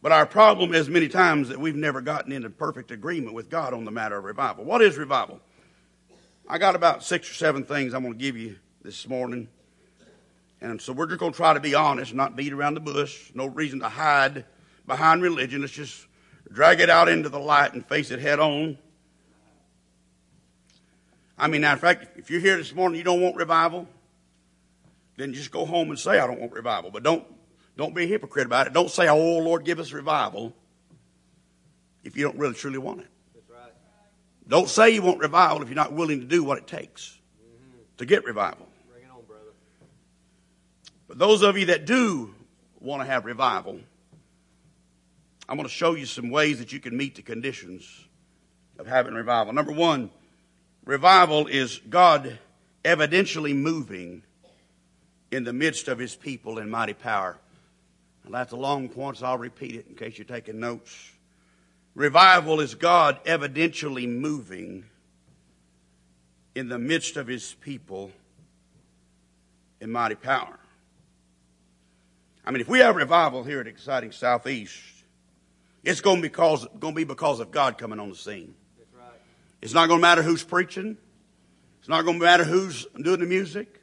But 0.00 0.12
our 0.12 0.26
problem 0.26 0.74
is 0.74 0.88
many 0.88 1.08
times 1.08 1.48
that 1.48 1.58
we've 1.58 1.74
never 1.74 2.00
gotten 2.00 2.32
into 2.32 2.50
perfect 2.50 2.90
agreement 2.90 3.34
with 3.34 3.50
God 3.50 3.74
on 3.74 3.84
the 3.84 3.90
matter 3.90 4.16
of 4.16 4.24
revival. 4.24 4.64
What 4.64 4.82
is 4.82 4.96
revival? 4.96 5.40
I 6.46 6.58
got 6.58 6.76
about 6.76 7.02
six 7.02 7.30
or 7.30 7.34
seven 7.34 7.64
things 7.64 7.94
I'm 7.94 8.02
going 8.02 8.12
to 8.14 8.18
give 8.18 8.36
you 8.36 8.56
this 8.82 9.08
morning. 9.08 9.48
And 10.60 10.80
so 10.80 10.92
we're 10.92 11.06
just 11.06 11.18
going 11.18 11.32
to 11.32 11.36
try 11.36 11.54
to 11.54 11.60
be 11.60 11.74
honest, 11.74 12.12
not 12.12 12.36
beat 12.36 12.52
around 12.52 12.74
the 12.74 12.80
bush. 12.80 13.30
No 13.34 13.46
reason 13.46 13.80
to 13.80 13.88
hide 13.88 14.44
behind 14.86 15.22
religion. 15.22 15.62
Let's 15.62 15.72
just 15.72 16.06
drag 16.52 16.80
it 16.80 16.90
out 16.90 17.08
into 17.08 17.30
the 17.30 17.38
light 17.38 17.72
and 17.72 17.84
face 17.86 18.10
it 18.10 18.20
head 18.20 18.40
on. 18.40 18.76
I 21.38 21.48
mean, 21.48 21.64
in 21.64 21.78
fact, 21.78 22.18
if 22.18 22.30
you're 22.30 22.40
here 22.40 22.56
this 22.58 22.74
morning, 22.74 22.98
you 22.98 23.04
don't 23.04 23.22
want 23.22 23.36
revival, 23.36 23.88
then 25.16 25.32
just 25.32 25.50
go 25.50 25.64
home 25.64 25.90
and 25.90 25.98
say, 25.98 26.18
I 26.18 26.26
don't 26.26 26.40
want 26.40 26.52
revival. 26.52 26.90
But 26.90 27.02
don't, 27.02 27.24
don't 27.76 27.94
be 27.94 28.04
a 28.04 28.06
hypocrite 28.06 28.46
about 28.46 28.66
it. 28.66 28.72
Don't 28.74 28.90
say, 28.90 29.08
oh, 29.08 29.38
Lord, 29.38 29.64
give 29.64 29.80
us 29.80 29.92
revival 29.92 30.52
if 32.04 32.16
you 32.16 32.24
don't 32.24 32.38
really 32.38 32.54
truly 32.54 32.78
want 32.78 33.00
it. 33.00 33.08
Don't 34.46 34.68
say 34.68 34.90
you 34.90 35.02
want 35.02 35.20
revival 35.20 35.62
if 35.62 35.68
you're 35.68 35.76
not 35.76 35.92
willing 35.92 36.20
to 36.20 36.26
do 36.26 36.44
what 36.44 36.58
it 36.58 36.66
takes 36.66 37.18
mm-hmm. 37.40 37.78
to 37.98 38.06
get 38.06 38.24
revival. 38.24 38.68
Bring 38.90 39.04
it 39.04 39.10
on, 39.10 39.22
brother. 39.26 39.52
But 41.08 41.18
those 41.18 41.42
of 41.42 41.56
you 41.56 41.66
that 41.66 41.86
do 41.86 42.34
want 42.80 43.02
to 43.02 43.06
have 43.06 43.24
revival, 43.24 43.80
I'm 45.48 45.56
going 45.56 45.68
to 45.68 45.74
show 45.74 45.94
you 45.94 46.06
some 46.06 46.30
ways 46.30 46.58
that 46.58 46.72
you 46.72 46.80
can 46.80 46.96
meet 46.96 47.14
the 47.16 47.22
conditions 47.22 48.06
of 48.78 48.86
having 48.86 49.14
revival. 49.14 49.52
Number 49.52 49.72
one, 49.72 50.10
revival 50.84 51.46
is 51.46 51.80
God 51.88 52.38
evidentially 52.84 53.54
moving 53.54 54.22
in 55.30 55.44
the 55.44 55.52
midst 55.52 55.88
of 55.88 55.98
his 55.98 56.14
people 56.14 56.58
in 56.58 56.70
mighty 56.70 56.92
power. 56.92 57.38
And 58.24 58.32
that's 58.32 58.52
a 58.52 58.56
long 58.56 58.88
point, 58.88 59.18
so 59.18 59.26
I'll 59.26 59.38
repeat 59.38 59.74
it 59.74 59.86
in 59.88 59.94
case 59.94 60.18
you're 60.18 60.24
taking 60.24 60.60
notes. 60.60 61.10
Revival 61.94 62.60
is 62.60 62.74
God 62.74 63.22
evidentially 63.24 64.08
moving 64.08 64.84
in 66.54 66.68
the 66.68 66.78
midst 66.78 67.16
of 67.16 67.26
his 67.26 67.54
people 67.60 68.10
in 69.80 69.90
mighty 69.90 70.14
power. 70.14 70.58
I 72.44 72.50
mean, 72.50 72.60
if 72.60 72.68
we 72.68 72.80
have 72.80 72.96
revival 72.96 73.44
here 73.44 73.60
at 73.60 73.66
Exciting 73.66 74.12
Southeast, 74.12 74.80
it's 75.82 76.00
going 76.00 76.16
to 76.16 76.22
be 76.22 76.28
because, 76.28 76.66
going 76.78 76.94
to 76.94 76.96
be 76.96 77.04
because 77.04 77.40
of 77.40 77.50
God 77.50 77.78
coming 77.78 78.00
on 78.00 78.10
the 78.10 78.16
scene. 78.16 78.54
Right. 78.96 79.06
It's 79.62 79.72
not 79.72 79.88
going 79.88 80.00
to 80.00 80.02
matter 80.02 80.22
who's 80.22 80.42
preaching. 80.42 80.96
It's 81.78 81.88
not 81.88 82.02
going 82.02 82.18
to 82.18 82.24
matter 82.24 82.44
who's 82.44 82.86
doing 83.00 83.20
the 83.20 83.26
music. 83.26 83.80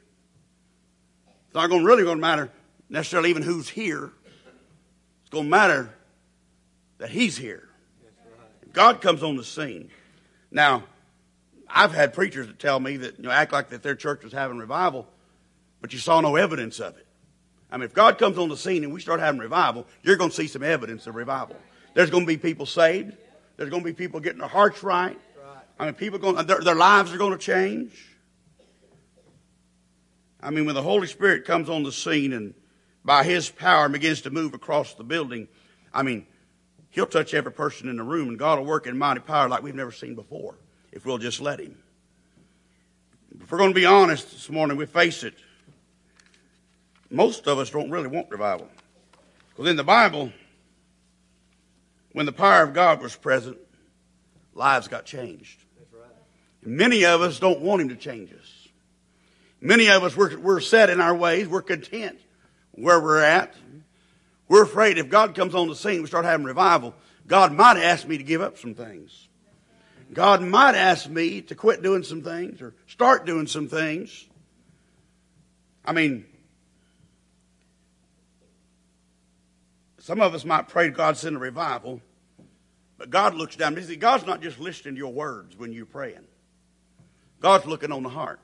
It's 1.46 1.54
not 1.54 1.68
going 1.68 1.82
to 1.82 1.86
really 1.86 2.02
going 2.02 2.18
to 2.18 2.22
matter 2.22 2.50
necessarily 2.88 3.30
even 3.30 3.42
who's 3.42 3.68
here. 3.68 4.12
It's 5.22 5.30
going 5.30 5.44
to 5.44 5.50
matter 5.50 5.94
that 6.98 7.10
He's 7.10 7.36
here. 7.36 7.68
God 8.72 9.00
comes 9.00 9.22
on 9.22 9.36
the 9.36 9.44
scene. 9.44 9.90
Now, 10.50 10.84
I've 11.68 11.92
had 11.92 12.12
preachers 12.12 12.46
that 12.46 12.58
tell 12.58 12.78
me 12.80 12.98
that, 12.98 13.18
you 13.18 13.24
know, 13.24 13.30
act 13.30 13.52
like 13.52 13.70
that 13.70 13.82
their 13.82 13.94
church 13.94 14.24
was 14.24 14.32
having 14.32 14.58
revival, 14.58 15.06
but 15.80 15.92
you 15.92 15.98
saw 15.98 16.20
no 16.20 16.36
evidence 16.36 16.80
of 16.80 16.96
it. 16.96 17.06
I 17.70 17.78
mean, 17.78 17.84
if 17.84 17.94
God 17.94 18.18
comes 18.18 18.36
on 18.36 18.50
the 18.50 18.56
scene 18.56 18.84
and 18.84 18.92
we 18.92 19.00
start 19.00 19.20
having 19.20 19.40
revival, 19.40 19.86
you're 20.02 20.16
going 20.16 20.30
to 20.30 20.36
see 20.36 20.46
some 20.46 20.62
evidence 20.62 21.06
of 21.06 21.14
revival. 21.14 21.56
There's 21.94 22.10
going 22.10 22.24
to 22.24 22.26
be 22.26 22.36
people 22.36 22.66
saved. 22.66 23.16
There's 23.56 23.70
going 23.70 23.82
to 23.82 23.86
be 23.86 23.94
people 23.94 24.20
getting 24.20 24.40
their 24.40 24.48
hearts 24.48 24.82
right. 24.82 25.18
I 25.78 25.86
mean, 25.86 25.94
people 25.94 26.18
going, 26.18 26.46
their, 26.46 26.60
their 26.60 26.74
lives 26.74 27.12
are 27.12 27.18
going 27.18 27.32
to 27.32 27.38
change. 27.38 28.08
I 30.40 30.50
mean, 30.50 30.66
when 30.66 30.74
the 30.74 30.82
Holy 30.82 31.06
Spirit 31.06 31.44
comes 31.44 31.68
on 31.70 31.82
the 31.82 31.92
scene 31.92 32.32
and 32.32 32.54
by 33.04 33.24
His 33.24 33.48
power 33.48 33.88
begins 33.88 34.20
to 34.22 34.30
move 34.30 34.54
across 34.54 34.94
the 34.94 35.04
building, 35.04 35.48
I 35.92 36.02
mean, 36.02 36.26
He'll 36.92 37.06
touch 37.06 37.32
every 37.32 37.52
person 37.52 37.88
in 37.88 37.96
the 37.96 38.02
room, 38.02 38.28
and 38.28 38.38
God 38.38 38.58
will 38.58 38.66
work 38.66 38.86
in 38.86 38.98
mighty 38.98 39.20
power 39.20 39.48
like 39.48 39.62
we've 39.62 39.74
never 39.74 39.92
seen 39.92 40.14
before 40.14 40.54
if 40.92 41.06
we'll 41.06 41.16
just 41.16 41.40
let 41.40 41.58
Him. 41.58 41.76
If 43.40 43.50
we're 43.50 43.56
going 43.56 43.70
to 43.70 43.74
be 43.74 43.86
honest 43.86 44.30
this 44.30 44.50
morning, 44.50 44.76
we 44.76 44.84
face 44.84 45.24
it. 45.24 45.34
Most 47.10 47.48
of 47.48 47.58
us 47.58 47.70
don't 47.70 47.90
really 47.90 48.08
want 48.08 48.30
revival. 48.30 48.68
Because 49.48 49.70
in 49.70 49.76
the 49.76 49.84
Bible, 49.84 50.32
when 52.12 52.26
the 52.26 52.32
power 52.32 52.62
of 52.62 52.74
God 52.74 53.00
was 53.00 53.16
present, 53.16 53.56
lives 54.52 54.86
got 54.86 55.06
changed. 55.06 55.64
Right. 55.94 56.10
Many 56.62 57.06
of 57.06 57.22
us 57.22 57.40
don't 57.40 57.60
want 57.60 57.80
Him 57.80 57.88
to 57.88 57.96
change 57.96 58.34
us. 58.34 58.68
Many 59.62 59.88
of 59.88 60.04
us, 60.04 60.14
we're, 60.14 60.38
we're 60.38 60.60
set 60.60 60.90
in 60.90 61.00
our 61.00 61.14
ways. 61.14 61.48
We're 61.48 61.62
content 61.62 62.20
where 62.72 63.00
we're 63.00 63.22
at. 63.22 63.54
We're 64.52 64.64
afraid 64.64 64.98
if 64.98 65.08
God 65.08 65.34
comes 65.34 65.54
on 65.54 65.68
the 65.68 65.74
scene, 65.74 66.02
we 66.02 66.08
start 66.08 66.26
having 66.26 66.44
revival, 66.44 66.94
God 67.26 67.54
might 67.54 67.78
ask 67.78 68.06
me 68.06 68.18
to 68.18 68.22
give 68.22 68.42
up 68.42 68.58
some 68.58 68.74
things. 68.74 69.28
God 70.12 70.42
might 70.42 70.74
ask 70.74 71.08
me 71.08 71.40
to 71.40 71.54
quit 71.54 71.82
doing 71.82 72.02
some 72.02 72.20
things 72.20 72.60
or 72.60 72.74
start 72.86 73.24
doing 73.24 73.46
some 73.46 73.66
things. 73.66 74.26
I 75.86 75.94
mean, 75.94 76.26
some 79.96 80.20
of 80.20 80.34
us 80.34 80.44
might 80.44 80.68
pray 80.68 80.90
God 80.90 81.16
send 81.16 81.36
a 81.36 81.38
revival, 81.38 82.02
but 82.98 83.08
God 83.08 83.32
looks 83.32 83.56
down. 83.56 83.82
See, 83.82 83.96
God's 83.96 84.26
not 84.26 84.42
just 84.42 84.60
listening 84.60 84.96
to 84.96 84.98
your 84.98 85.14
words 85.14 85.56
when 85.56 85.72
you're 85.72 85.86
praying. 85.86 86.26
God's 87.40 87.64
looking 87.64 87.90
on 87.90 88.02
the 88.02 88.10
heart. 88.10 88.38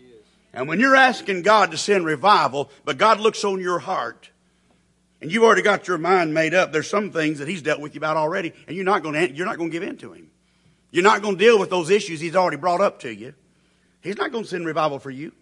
Yes. 0.00 0.16
And 0.52 0.66
when 0.66 0.80
you're 0.80 0.96
asking 0.96 1.42
God 1.42 1.70
to 1.70 1.76
send 1.76 2.06
revival, 2.06 2.72
but 2.84 2.98
God 2.98 3.20
looks 3.20 3.44
on 3.44 3.60
your 3.60 3.78
heart, 3.78 4.30
and 5.20 5.32
you've 5.32 5.42
already 5.42 5.62
got 5.62 5.88
your 5.88 5.98
mind 5.98 6.32
made 6.32 6.54
up. 6.54 6.72
There's 6.72 6.88
some 6.88 7.10
things 7.10 7.38
that 7.38 7.48
he's 7.48 7.62
dealt 7.62 7.80
with 7.80 7.94
you 7.94 7.98
about 7.98 8.16
already, 8.16 8.52
and 8.66 8.76
you're 8.76 8.84
not 8.84 9.02
going 9.02 9.14
to, 9.14 9.34
you're 9.34 9.46
not 9.46 9.56
going 9.56 9.70
to 9.70 9.72
give 9.72 9.82
in 9.82 9.96
to 9.98 10.12
him. 10.12 10.30
You're 10.90 11.04
not 11.04 11.22
going 11.22 11.36
to 11.36 11.44
deal 11.44 11.58
with 11.58 11.70
those 11.70 11.90
issues 11.90 12.20
he's 12.20 12.36
already 12.36 12.56
brought 12.56 12.80
up 12.80 13.00
to 13.00 13.14
you. 13.14 13.34
He's 14.00 14.16
not 14.16 14.32
going 14.32 14.44
to 14.44 14.50
send 14.50 14.64
revival 14.66 14.98
for 14.98 15.10
you. 15.10 15.32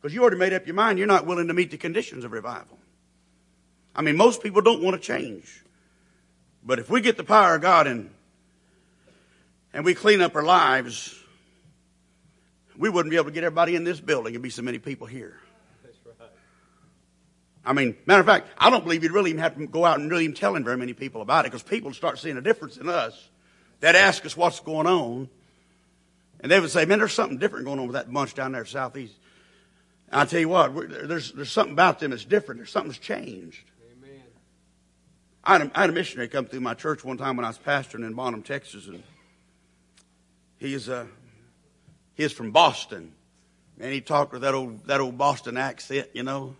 Because 0.00 0.14
you 0.14 0.22
already 0.22 0.36
made 0.36 0.52
up 0.52 0.66
your 0.66 0.74
mind 0.74 0.98
you're 0.98 1.08
not 1.08 1.26
willing 1.26 1.48
to 1.48 1.54
meet 1.54 1.70
the 1.70 1.76
conditions 1.76 2.24
of 2.24 2.32
revival. 2.32 2.78
I 3.94 4.02
mean, 4.02 4.16
most 4.16 4.42
people 4.42 4.62
don't 4.62 4.82
want 4.82 5.00
to 5.00 5.04
change. 5.04 5.64
But 6.64 6.78
if 6.78 6.90
we 6.90 7.00
get 7.00 7.16
the 7.16 7.24
power 7.24 7.56
of 7.56 7.62
God 7.62 7.86
and, 7.86 8.10
and 9.72 9.84
we 9.84 9.94
clean 9.94 10.20
up 10.20 10.36
our 10.36 10.42
lives, 10.42 11.14
we 12.76 12.88
wouldn't 12.88 13.10
be 13.10 13.16
able 13.16 13.26
to 13.26 13.32
get 13.32 13.44
everybody 13.44 13.74
in 13.74 13.84
this 13.84 14.00
building 14.00 14.34
and 14.34 14.42
be 14.42 14.50
so 14.50 14.62
many 14.62 14.78
people 14.78 15.06
here. 15.06 15.38
I 17.66 17.72
mean, 17.72 17.96
matter 18.06 18.20
of 18.20 18.26
fact, 18.26 18.48
I 18.56 18.70
don't 18.70 18.84
believe 18.84 19.02
you'd 19.02 19.12
really 19.12 19.30
even 19.30 19.42
have 19.42 19.56
to 19.56 19.66
go 19.66 19.84
out 19.84 19.98
and 19.98 20.08
really 20.08 20.24
even 20.24 20.36
telling 20.36 20.62
very 20.62 20.76
many 20.76 20.92
people 20.92 21.20
about 21.20 21.44
it 21.44 21.50
because 21.50 21.64
people 21.64 21.92
start 21.92 22.20
seeing 22.20 22.36
a 22.36 22.40
difference 22.40 22.76
in 22.76 22.88
us. 22.88 23.28
They'd 23.80 23.96
ask 23.96 24.24
us 24.24 24.36
what's 24.36 24.60
going 24.60 24.86
on. 24.86 25.28
And 26.40 26.52
they 26.52 26.60
would 26.60 26.70
say, 26.70 26.84
man, 26.84 27.00
there's 27.00 27.12
something 27.12 27.38
different 27.38 27.64
going 27.64 27.80
on 27.80 27.88
with 27.88 27.94
that 27.94 28.12
bunch 28.12 28.34
down 28.34 28.52
there 28.52 28.64
southeast. 28.64 29.14
And 30.10 30.20
I 30.20 30.24
tell 30.26 30.38
you 30.38 30.48
what, 30.48 30.72
there's, 31.08 31.32
there's 31.32 31.50
something 31.50 31.72
about 31.72 31.98
them 31.98 32.12
that's 32.12 32.24
different. 32.24 32.60
There's 32.60 32.70
something's 32.70 32.98
changed. 32.98 33.64
Amen. 33.98 34.22
I 35.42 35.52
had, 35.54 35.62
a, 35.62 35.70
I 35.74 35.80
had 35.80 35.90
a 35.90 35.92
missionary 35.92 36.28
come 36.28 36.46
through 36.46 36.60
my 36.60 36.74
church 36.74 37.04
one 37.04 37.18
time 37.18 37.36
when 37.36 37.44
I 37.44 37.48
was 37.48 37.58
pastoring 37.58 38.06
in 38.06 38.14
Bonham, 38.14 38.42
Texas, 38.42 38.86
and 38.86 39.02
he's 40.58 40.88
uh, 40.88 41.06
he's 42.14 42.32
from 42.32 42.52
Boston, 42.52 43.12
And 43.80 43.92
he 43.92 44.00
talked 44.00 44.32
with 44.32 44.42
that 44.42 44.54
old 44.54 44.86
that 44.86 45.00
old 45.00 45.18
Boston 45.18 45.56
accent, 45.56 46.10
you 46.12 46.22
know. 46.22 46.54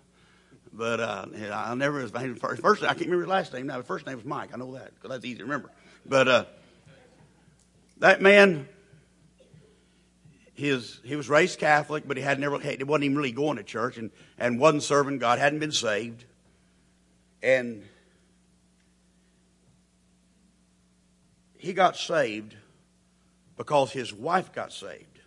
But 0.77 1.01
uh, 1.01 1.27
I 1.53 1.75
never 1.75 2.01
his 2.01 2.11
first, 2.11 2.61
first 2.61 2.83
I 2.83 2.89
can't 2.89 3.01
remember 3.01 3.23
his 3.23 3.31
last 3.31 3.53
name 3.55 3.67
now. 3.67 3.79
His 3.79 3.87
first 3.87 4.07
name 4.07 4.17
was 4.17 4.27
Mike. 4.27 4.51
I 4.53 4.59
know 4.59 4.75
that 4.75 4.95
because 4.95 5.09
that's 5.09 5.25
easy 5.25 5.39
to 5.39 5.45
remember. 5.45 5.71
But 6.05 6.29
uh, 6.29 6.45
that 7.99 8.21
man, 8.21 8.69
his 10.53 11.01
he 11.03 11.17
was 11.17 11.31
raised 11.31 11.59
Catholic, 11.59 12.07
but 12.07 12.19
he 12.19 12.23
had 12.23 12.39
never 12.39 12.59
he 12.59 12.85
wasn't 12.85 13.05
even 13.05 13.17
really 13.17 13.33
going 13.33 13.57
to 13.57 13.63
church 13.63 13.97
and 13.97 14.11
and 14.39 14.61
wasn't 14.61 14.83
serving 14.83 15.19
God, 15.19 15.39
hadn't 15.39 15.61
been 15.61 15.73
saved, 15.73 16.27
and 17.43 17.83
he 21.57 21.73
got 21.73 21.97
saved 21.97 22.55
because 23.57 23.93
his 23.93 24.13
wife 24.13 24.53
got 24.53 24.75
saved. 24.75 25.21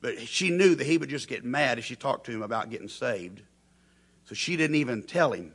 But 0.00 0.26
she 0.26 0.50
knew 0.50 0.74
that 0.74 0.84
he 0.84 0.98
would 0.98 1.10
just 1.10 1.28
get 1.28 1.44
mad 1.44 1.78
if 1.78 1.84
she 1.84 1.94
talked 1.94 2.26
to 2.26 2.32
him 2.32 2.42
about 2.42 2.70
getting 2.70 2.88
saved. 2.88 3.42
So 4.26 4.34
she 4.34 4.56
didn't 4.56 4.76
even 4.76 5.02
tell 5.02 5.32
him 5.32 5.52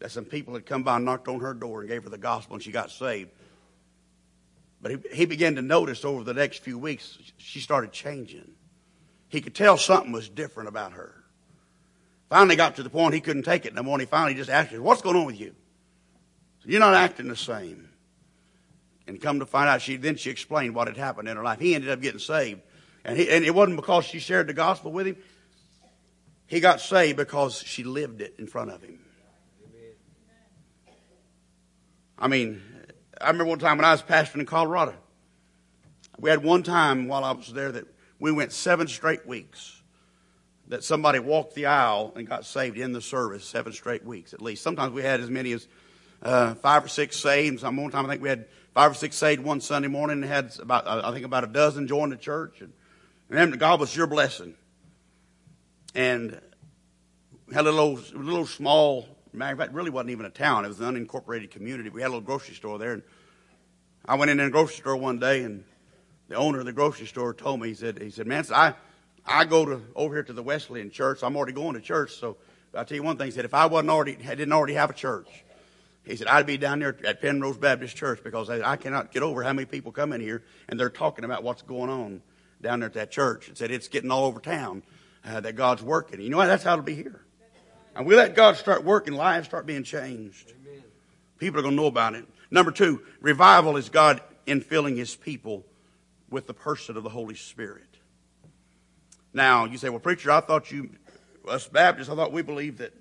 that 0.00 0.10
some 0.10 0.24
people 0.24 0.54
had 0.54 0.66
come 0.66 0.82
by 0.82 0.96
and 0.96 1.04
knocked 1.04 1.28
on 1.28 1.40
her 1.40 1.54
door 1.54 1.80
and 1.80 1.88
gave 1.88 2.04
her 2.04 2.10
the 2.10 2.18
gospel 2.18 2.54
and 2.54 2.62
she 2.62 2.70
got 2.70 2.90
saved. 2.90 3.30
But 4.80 4.92
he, 4.92 4.98
he 5.12 5.26
began 5.26 5.56
to 5.56 5.62
notice 5.62 6.04
over 6.04 6.22
the 6.22 6.34
next 6.34 6.62
few 6.62 6.78
weeks, 6.78 7.18
she 7.38 7.60
started 7.60 7.92
changing. 7.92 8.50
He 9.28 9.40
could 9.40 9.54
tell 9.54 9.76
something 9.76 10.12
was 10.12 10.28
different 10.28 10.68
about 10.68 10.92
her. 10.92 11.14
Finally 12.28 12.56
got 12.56 12.76
to 12.76 12.82
the 12.82 12.90
point 12.90 13.14
he 13.14 13.20
couldn't 13.20 13.42
take 13.44 13.64
it 13.64 13.74
no 13.74 13.82
more. 13.82 13.94
And 13.94 14.02
he 14.02 14.06
finally 14.06 14.34
just 14.34 14.50
asked 14.50 14.70
her, 14.70 14.82
What's 14.82 15.02
going 15.02 15.16
on 15.16 15.24
with 15.24 15.40
you? 15.40 15.54
You're 16.64 16.80
not 16.80 16.94
acting 16.94 17.28
the 17.28 17.36
same. 17.36 17.88
And 19.06 19.20
come 19.20 19.38
to 19.38 19.46
find 19.46 19.70
out, 19.70 19.80
she 19.80 19.96
then 19.96 20.16
she 20.16 20.28
explained 20.28 20.74
what 20.74 20.86
had 20.86 20.98
happened 20.98 21.28
in 21.28 21.36
her 21.36 21.42
life. 21.42 21.58
He 21.60 21.74
ended 21.74 21.88
up 21.88 22.02
getting 22.02 22.20
saved. 22.20 22.60
And, 23.04 23.16
he, 23.16 23.30
and 23.30 23.42
it 23.42 23.54
wasn't 23.54 23.76
because 23.76 24.04
she 24.04 24.18
shared 24.18 24.48
the 24.48 24.52
gospel 24.52 24.92
with 24.92 25.06
him. 25.06 25.16
He 26.48 26.60
got 26.60 26.80
saved 26.80 27.18
because 27.18 27.62
she 27.62 27.84
lived 27.84 28.22
it 28.22 28.34
in 28.38 28.46
front 28.46 28.70
of 28.70 28.82
him. 28.82 28.98
I 32.18 32.26
mean, 32.26 32.62
I 33.20 33.28
remember 33.28 33.44
one 33.44 33.58
time 33.58 33.76
when 33.76 33.84
I 33.84 33.92
was 33.92 34.02
pastoring 34.02 34.40
in 34.40 34.46
Colorado. 34.46 34.94
We 36.18 36.30
had 36.30 36.42
one 36.42 36.62
time 36.62 37.06
while 37.06 37.22
I 37.22 37.32
was 37.32 37.52
there 37.52 37.70
that 37.70 37.84
we 38.18 38.32
went 38.32 38.52
seven 38.52 38.88
straight 38.88 39.26
weeks 39.26 39.82
that 40.68 40.82
somebody 40.82 41.18
walked 41.18 41.54
the 41.54 41.66
aisle 41.66 42.14
and 42.16 42.26
got 42.26 42.46
saved 42.46 42.78
in 42.78 42.92
the 42.92 43.02
service 43.02 43.44
seven 43.44 43.74
straight 43.74 44.04
weeks 44.04 44.32
at 44.32 44.40
least. 44.40 44.62
Sometimes 44.62 44.92
we 44.92 45.02
had 45.02 45.20
as 45.20 45.28
many 45.28 45.52
as 45.52 45.68
uh, 46.22 46.54
five 46.54 46.82
or 46.82 46.88
six 46.88 47.18
saved. 47.18 47.60
Some 47.60 47.76
one 47.76 47.90
time 47.90 48.06
I 48.06 48.08
think 48.08 48.22
we 48.22 48.30
had 48.30 48.46
five 48.72 48.90
or 48.90 48.94
six 48.94 49.16
saved 49.16 49.44
one 49.44 49.60
Sunday 49.60 49.88
morning 49.88 50.22
and 50.22 50.24
had 50.24 50.58
about 50.60 50.88
I 50.88 51.12
think 51.12 51.26
about 51.26 51.44
a 51.44 51.48
dozen 51.48 51.86
join 51.86 52.08
the 52.08 52.16
church. 52.16 52.62
And, 52.62 52.72
and 53.30 53.58
God 53.60 53.80
was 53.80 53.94
your 53.94 54.06
blessing. 54.06 54.54
And 55.94 56.40
had 57.52 57.66
a 57.66 57.72
little 57.72 57.98
little 58.14 58.46
small 58.46 59.08
matter 59.32 59.52
of 59.52 59.58
fact, 59.58 59.72
really 59.72 59.90
wasn't 59.90 60.10
even 60.10 60.26
a 60.26 60.30
town. 60.30 60.64
It 60.64 60.68
was 60.68 60.80
an 60.80 60.94
unincorporated 60.94 61.50
community. 61.50 61.90
We 61.90 62.02
had 62.02 62.08
a 62.08 62.10
little 62.10 62.20
grocery 62.22 62.54
store 62.54 62.78
there. 62.78 62.92
And 62.92 63.02
I 64.04 64.16
went 64.16 64.30
in 64.30 64.40
a 64.40 64.50
grocery 64.50 64.76
store 64.76 64.96
one 64.96 65.18
day, 65.18 65.42
and 65.42 65.64
the 66.28 66.36
owner 66.36 66.60
of 66.60 66.66
the 66.66 66.72
grocery 66.72 67.06
store 67.06 67.34
told 67.34 67.60
me, 67.60 67.68
he 67.68 67.74
said, 67.74 68.00
he 68.00 68.10
said, 68.10 68.26
man, 68.26 68.44
I, 68.54 68.74
I 69.26 69.44
go 69.44 69.64
to 69.64 69.82
over 69.94 70.14
here 70.14 70.24
to 70.24 70.32
the 70.32 70.42
Wesleyan 70.42 70.90
church. 70.90 71.22
I'm 71.22 71.36
already 71.36 71.52
going 71.52 71.74
to 71.74 71.80
church. 71.80 72.12
So 72.14 72.36
I'll 72.74 72.84
tell 72.84 72.96
you 72.96 73.02
one 73.02 73.16
thing. 73.16 73.26
He 73.26 73.32
said, 73.32 73.44
if 73.44 73.54
I 73.54 73.66
wasn't 73.66 73.90
already, 73.90 74.16
didn't 74.16 74.52
already 74.52 74.74
have 74.74 74.90
a 74.90 74.94
church, 74.94 75.28
he 76.04 76.16
said, 76.16 76.26
I'd 76.26 76.46
be 76.46 76.56
down 76.56 76.78
there 76.78 76.96
at 77.04 77.20
Penrose 77.20 77.58
Baptist 77.58 77.96
Church 77.96 78.20
because 78.24 78.48
I, 78.48 78.72
I 78.72 78.76
cannot 78.76 79.12
get 79.12 79.22
over 79.22 79.42
how 79.42 79.52
many 79.52 79.66
people 79.66 79.92
come 79.92 80.12
in 80.14 80.22
here 80.22 80.42
and 80.68 80.80
they're 80.80 80.88
talking 80.88 81.24
about 81.24 81.42
what's 81.42 81.60
going 81.60 81.90
on 81.90 82.22
down 82.62 82.80
there 82.80 82.88
at 82.88 82.94
that 82.94 83.10
church. 83.10 83.50
It 83.50 83.58
said 83.58 83.70
it's 83.70 83.88
getting 83.88 84.10
all 84.10 84.24
over 84.24 84.40
town 84.40 84.82
uh, 85.28 85.40
that 85.40 85.56
God's 85.56 85.82
working. 85.82 86.20
You 86.20 86.30
know 86.30 86.38
what? 86.38 86.46
That's 86.46 86.64
how 86.64 86.72
it'll 86.72 86.84
be 86.84 86.94
here. 86.94 87.20
And 87.94 88.06
we 88.06 88.14
let 88.14 88.34
God 88.34 88.56
start 88.56 88.84
working, 88.84 89.14
lives 89.14 89.46
start 89.46 89.66
being 89.66 89.82
changed. 89.82 90.52
Amen. 90.66 90.82
People 91.38 91.60
are 91.60 91.62
going 91.62 91.76
to 91.76 91.82
know 91.82 91.88
about 91.88 92.14
it. 92.14 92.26
Number 92.50 92.70
two, 92.70 93.02
revival 93.20 93.76
is 93.76 93.88
God 93.88 94.22
infilling 94.46 94.96
his 94.96 95.14
people 95.14 95.66
with 96.30 96.46
the 96.46 96.54
person 96.54 96.96
of 96.96 97.02
the 97.02 97.10
Holy 97.10 97.34
Spirit. 97.34 97.84
Now, 99.34 99.66
you 99.66 99.78
say, 99.78 99.88
well, 99.88 99.98
preacher, 99.98 100.30
I 100.30 100.40
thought 100.40 100.70
you, 100.70 100.90
us 101.46 101.66
Baptists, 101.66 102.08
I 102.08 102.14
thought 102.14 102.32
we 102.32 102.42
believe 102.42 102.78
that 102.78 102.94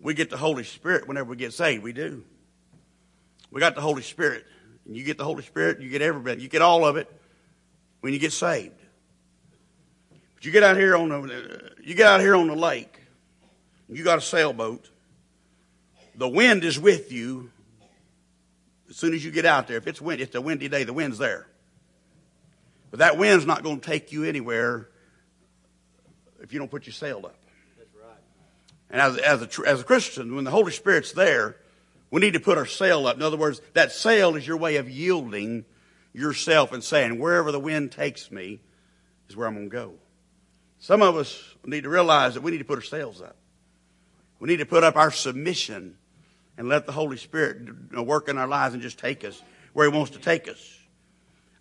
we 0.00 0.14
get 0.14 0.30
the 0.30 0.36
Holy 0.36 0.64
Spirit 0.64 1.08
whenever 1.08 1.30
we 1.30 1.36
get 1.36 1.52
saved. 1.52 1.82
We 1.82 1.92
do. 1.92 2.24
We 3.50 3.60
got 3.60 3.74
the 3.74 3.80
Holy 3.80 4.02
Spirit. 4.02 4.44
And 4.84 4.96
you 4.96 5.04
get 5.04 5.16
the 5.16 5.24
Holy 5.24 5.42
Spirit, 5.42 5.80
you 5.80 5.88
get 5.88 6.02
everything. 6.02 6.40
you 6.40 6.48
get 6.48 6.62
all 6.62 6.84
of 6.84 6.96
it 6.96 7.10
when 8.00 8.12
you 8.12 8.18
get 8.18 8.32
saved. 8.32 8.77
But 10.38 10.44
you 10.44 10.52
get 10.52 10.62
out 10.62 10.76
here 10.76 10.96
on 10.96 11.08
the, 11.08 11.72
you 11.82 11.96
get 11.96 12.06
out 12.06 12.20
here 12.20 12.36
on 12.36 12.46
the 12.46 12.54
lake, 12.54 13.00
you 13.88 14.04
got 14.04 14.18
a 14.18 14.20
sailboat, 14.20 14.88
the 16.14 16.28
wind 16.28 16.62
is 16.62 16.78
with 16.78 17.10
you 17.10 17.50
as 18.88 18.94
soon 18.94 19.14
as 19.14 19.24
you 19.24 19.32
get 19.32 19.44
out 19.44 19.66
there. 19.66 19.78
If 19.78 19.88
it's 19.88 20.00
wind, 20.00 20.20
it's 20.20 20.36
a 20.36 20.40
windy 20.40 20.68
day, 20.68 20.84
the 20.84 20.92
wind's 20.92 21.18
there. 21.18 21.48
But 22.92 23.00
that 23.00 23.18
wind's 23.18 23.46
not 23.46 23.64
going 23.64 23.80
to 23.80 23.84
take 23.84 24.12
you 24.12 24.22
anywhere 24.22 24.88
if 26.40 26.52
you 26.52 26.60
don't 26.60 26.70
put 26.70 26.86
your 26.86 26.94
sail 26.94 27.22
up. 27.24 27.34
That's 27.76 27.90
right. 28.00 28.16
And 28.90 29.00
as, 29.00 29.16
as, 29.18 29.42
a, 29.42 29.68
as 29.68 29.80
a 29.80 29.84
Christian, 29.84 30.36
when 30.36 30.44
the 30.44 30.52
Holy 30.52 30.70
Spirit's 30.70 31.10
there, 31.10 31.56
we 32.12 32.20
need 32.20 32.34
to 32.34 32.40
put 32.40 32.58
our 32.58 32.66
sail 32.66 33.08
up. 33.08 33.16
In 33.16 33.22
other 33.22 33.36
words, 33.36 33.60
that 33.72 33.90
sail 33.90 34.36
is 34.36 34.46
your 34.46 34.56
way 34.56 34.76
of 34.76 34.88
yielding 34.88 35.64
yourself 36.12 36.72
and 36.72 36.84
saying, 36.84 37.18
wherever 37.18 37.50
the 37.50 37.58
wind 37.58 37.90
takes 37.90 38.30
me 38.30 38.60
is 39.28 39.36
where 39.36 39.48
I'm 39.48 39.54
going 39.54 39.68
to 39.68 39.74
go. 39.74 39.94
Some 40.78 41.02
of 41.02 41.16
us 41.16 41.54
need 41.64 41.82
to 41.82 41.88
realize 41.88 42.34
that 42.34 42.42
we 42.42 42.50
need 42.50 42.58
to 42.58 42.64
put 42.64 42.78
ourselves 42.78 43.20
up. 43.20 43.36
We 44.40 44.48
need 44.48 44.58
to 44.58 44.66
put 44.66 44.84
up 44.84 44.96
our 44.96 45.10
submission 45.10 45.96
and 46.56 46.68
let 46.68 46.86
the 46.86 46.92
Holy 46.92 47.16
Spirit 47.16 47.92
work 47.96 48.28
in 48.28 48.38
our 48.38 48.48
lives 48.48 48.74
and 48.74 48.82
just 48.82 48.98
take 48.98 49.24
us 49.24 49.42
where 49.72 49.90
He 49.90 49.96
wants 49.96 50.12
to 50.12 50.18
take 50.18 50.48
us. 50.48 50.78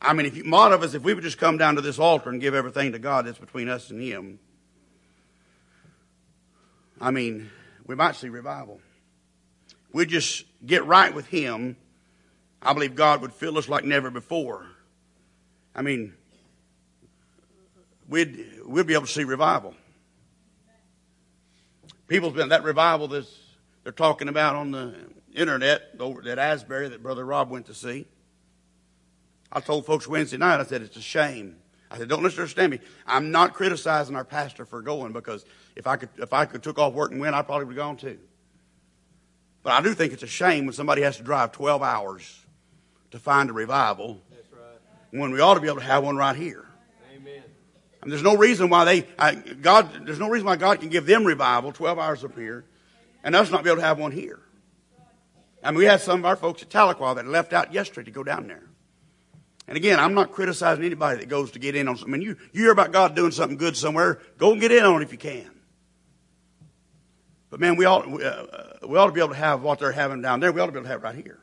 I 0.02 0.14
mean, 0.14 0.28
if 0.28 0.38
you, 0.38 0.44
a 0.46 0.56
of 0.72 0.84
us, 0.84 0.94
if 0.94 1.04
we 1.04 1.14
would 1.14 1.24
just 1.24 1.40
come 1.40 1.58
down 1.58 1.76
to 1.76 1.82
this 1.82 1.98
altar 1.98 2.30
and 2.30 2.40
give 2.40 2.54
everything 2.54 2.92
to 2.92 3.00
God 3.00 3.26
that's 3.26 3.40
between 3.40 3.68
us 3.68 3.90
and 3.90 4.02
Him, 4.02 4.40
I 7.02 7.12
mean, 7.12 7.50
we 7.86 7.96
might 7.96 8.16
see 8.16 8.30
revival. 8.30 8.80
We 9.94 10.06
just 10.06 10.46
get 10.66 10.86
right 10.86 11.14
with 11.14 11.28
Him. 11.28 11.78
I 12.62 12.74
believe 12.74 12.96
God 12.96 13.22
would 13.22 13.34
fill 13.34 13.58
us 13.58 13.68
like 13.68 13.86
never 13.86 14.12
before. 14.12 14.66
I 15.76 15.82
mean, 15.82 16.14
we'd, 18.08 18.62
we'd 18.66 18.88
be 18.88 18.94
able 18.94 19.06
to 19.06 19.12
see 19.12 19.24
revival. 19.24 19.76
People's 22.08 22.34
been 22.34 22.50
that 22.50 22.64
revival 22.64 23.08
this 23.08 23.48
they're 23.88 23.94
talking 23.94 24.28
about 24.28 24.56
on 24.56 24.72
the 24.72 24.94
internet 25.34 25.92
over 25.98 26.28
at 26.30 26.38
Asbury 26.38 26.90
that 26.90 27.02
Brother 27.02 27.26
Rob 27.26 27.50
went 27.50 27.68
to 27.68 27.74
see. 27.74 28.06
I 29.50 29.62
told 29.62 29.86
folks 29.86 30.06
Wednesday 30.10 30.36
night, 30.36 30.60
I 30.60 30.66
said, 30.66 30.82
it's 30.82 30.98
a 30.98 31.02
shame. 31.02 31.56
I 31.90 31.98
said, 31.98 32.10
don't 32.10 32.22
misunderstand 32.22 32.72
me. 32.72 32.80
I'm 33.06 33.32
not 33.32 33.54
criticizing 33.54 34.18
our 34.18 34.26
pastor 34.26 34.66
for 34.66 34.82
going 34.82 35.14
because 35.14 35.46
if 35.78 35.88
I 35.88 35.96
could, 35.96 36.10
if 36.18 36.34
I 36.34 36.44
could 36.44 36.64
took 36.64 36.78
off 36.78 36.94
work 36.94 37.12
and 37.12 37.22
went, 37.22 37.34
I 37.34 37.44
probably 37.44 37.64
would 37.64 37.78
have 37.78 37.86
gone 37.86 37.96
too. 37.96 38.20
But 39.64 39.72
I 39.72 39.82
do 39.82 39.94
think 39.94 40.12
it's 40.12 40.24
a 40.24 40.28
shame 40.28 40.66
when 40.66 40.74
somebody 40.74 41.02
has 41.04 41.16
to 41.16 41.24
drive 41.24 41.54
12 41.54 41.82
hours 41.82 42.46
to 43.12 43.20
find 43.20 43.50
a 43.50 43.54
revival 43.54 44.22
right. 44.52 44.60
when 45.12 45.32
we 45.32 45.40
ought 45.40 45.54
to 45.54 45.62
be 45.62 45.68
able 45.68 45.80
to 45.80 45.86
have 45.86 46.04
one 46.04 46.18
right 46.18 46.36
here. 46.36 46.66
Amen. 47.16 47.44
And 48.08 48.14
there's 48.14 48.24
no 48.24 48.38
reason 48.38 48.70
why 48.70 48.86
they, 48.86 49.08
I, 49.20 49.36
God, 49.36 50.06
there's 50.06 50.18
no 50.18 50.30
reason 50.30 50.46
why 50.46 50.56
God 50.56 50.80
can 50.80 50.88
give 50.88 51.06
them 51.06 51.26
revival 51.26 51.74
12 51.74 52.00
hours 52.00 52.24
up 52.24 52.38
here 52.38 52.64
and 53.22 53.36
us 53.36 53.52
not 53.52 53.66
be 53.66 53.70
able 53.70 53.82
to 53.82 53.86
have 53.86 54.00
one 54.00 54.14
here. 54.14 54.40
I 55.62 55.72
mean, 55.72 55.80
we 55.80 55.84
had 55.84 56.00
some 56.00 56.20
of 56.20 56.26
our 56.26 56.38
folks 56.38 56.62
at 56.62 56.70
Tahlequah 56.70 57.16
that 57.16 57.28
left 57.28 57.52
out 57.52 57.74
yesterday 57.74 58.06
to 58.06 58.12
go 58.12 58.24
down 58.24 58.48
there. 58.48 58.64
And 59.68 59.76
again, 59.76 60.00
I'm 60.00 60.14
not 60.14 60.32
criticizing 60.32 60.86
anybody 60.86 61.20
that 61.20 61.28
goes 61.28 61.52
to 61.52 61.60
get 61.60 61.76
in 61.76 61.90
on 61.90 61.98
something. 61.98 62.14
I 62.14 62.18
mean, 62.18 62.26
you, 62.26 62.38
you 62.54 62.62
hear 62.62 62.72
about 62.72 62.94
God 62.94 63.14
doing 63.14 63.32
something 63.32 63.58
good 63.58 63.76
somewhere, 63.76 64.22
go 64.38 64.54
and 64.54 64.62
get 64.62 64.72
in 64.72 64.86
on 64.86 65.02
it 65.02 65.04
if 65.04 65.12
you 65.12 65.18
can. 65.18 65.52
But 67.50 67.60
man, 67.60 67.76
we 67.76 67.84
ought, 67.84 68.10
we, 68.10 68.24
uh, 68.24 68.46
we 68.88 68.98
ought 68.98 69.08
to 69.08 69.12
be 69.12 69.20
able 69.20 69.34
to 69.34 69.36
have 69.36 69.64
what 69.64 69.80
they're 69.80 69.92
having 69.92 70.22
down 70.22 70.40
there. 70.40 70.54
We 70.54 70.62
ought 70.62 70.68
to 70.68 70.72
be 70.72 70.78
able 70.78 70.86
to 70.86 70.92
have 70.94 71.04
right 71.04 71.14
here. 71.14 71.40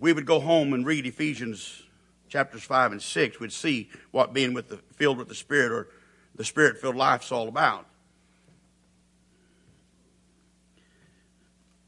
We 0.00 0.12
would 0.12 0.26
go 0.26 0.40
home 0.40 0.72
and 0.72 0.86
read 0.86 1.06
Ephesians 1.06 1.82
chapters 2.28 2.62
5 2.64 2.92
and 2.92 3.02
6, 3.02 3.40
we'd 3.40 3.52
see 3.52 3.88
what 4.10 4.32
being 4.32 4.54
with 4.54 4.68
the, 4.68 4.78
filled 4.96 5.18
with 5.18 5.28
the 5.28 5.34
Spirit 5.34 5.70
or 5.70 5.88
the 6.34 6.44
Spirit 6.44 6.80
filled 6.80 6.96
life 6.96 7.22
is 7.22 7.30
all 7.30 7.48
about. 7.48 7.86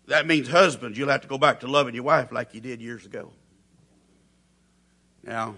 That 0.06 0.26
means 0.26 0.48
husbands, 0.48 0.96
you'll 0.96 1.08
have 1.08 1.22
to 1.22 1.28
go 1.28 1.36
back 1.36 1.60
to 1.60 1.66
loving 1.66 1.94
your 1.94 2.04
wife 2.04 2.30
like 2.30 2.54
you 2.54 2.60
did 2.60 2.80
years 2.80 3.04
ago. 3.04 3.32
Now, 5.24 5.56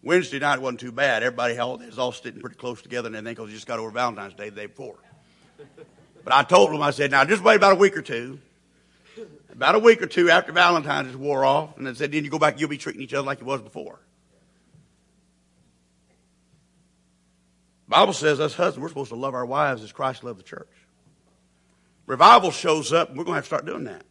Wednesday 0.00 0.38
night 0.38 0.60
wasn't 0.60 0.80
too 0.80 0.92
bad. 0.92 1.24
Everybody 1.24 1.56
was 1.56 1.98
all 1.98 2.12
sitting 2.12 2.40
pretty 2.40 2.56
close 2.56 2.80
together 2.82 3.08
and 3.08 3.16
everything 3.16 3.34
because 3.34 3.50
just 3.50 3.66
got 3.66 3.80
over 3.80 3.90
Valentine's 3.90 4.34
Day 4.34 4.50
the 4.50 4.56
day 4.56 4.66
before. 4.66 4.96
But 6.22 6.32
I 6.32 6.44
told 6.44 6.70
them, 6.70 6.82
I 6.82 6.92
said, 6.92 7.10
now 7.10 7.24
just 7.24 7.42
wait 7.42 7.56
about 7.56 7.72
a 7.72 7.76
week 7.76 7.96
or 7.96 8.02
two. 8.02 8.38
About 9.54 9.76
a 9.76 9.78
week 9.78 10.02
or 10.02 10.06
two 10.06 10.30
after 10.30 10.52
Valentine's 10.52 11.16
wore 11.16 11.44
off, 11.44 11.76
and 11.76 11.86
then 11.86 11.94
said, 11.94 12.12
then 12.12 12.24
you 12.24 12.30
go 12.30 12.38
back, 12.38 12.58
you'll 12.58 12.68
be 12.68 12.78
treating 12.78 13.02
each 13.02 13.14
other 13.14 13.24
like 13.24 13.40
you 13.40 13.46
was 13.46 13.62
before. 13.62 14.00
Bible 17.86 18.12
says 18.12 18.40
us 18.40 18.54
husbands, 18.54 18.82
we're 18.82 18.88
supposed 18.88 19.10
to 19.10 19.16
love 19.16 19.34
our 19.34 19.46
wives 19.46 19.82
as 19.84 19.92
Christ 19.92 20.24
loved 20.24 20.40
the 20.40 20.44
church. 20.44 20.68
Revival 22.06 22.50
shows 22.50 22.92
up, 22.92 23.10
and 23.10 23.18
we're 23.18 23.24
going 23.24 23.34
to 23.34 23.36
have 23.36 23.44
to 23.44 23.48
start 23.48 23.64
doing 23.64 23.84
that. 23.84 24.04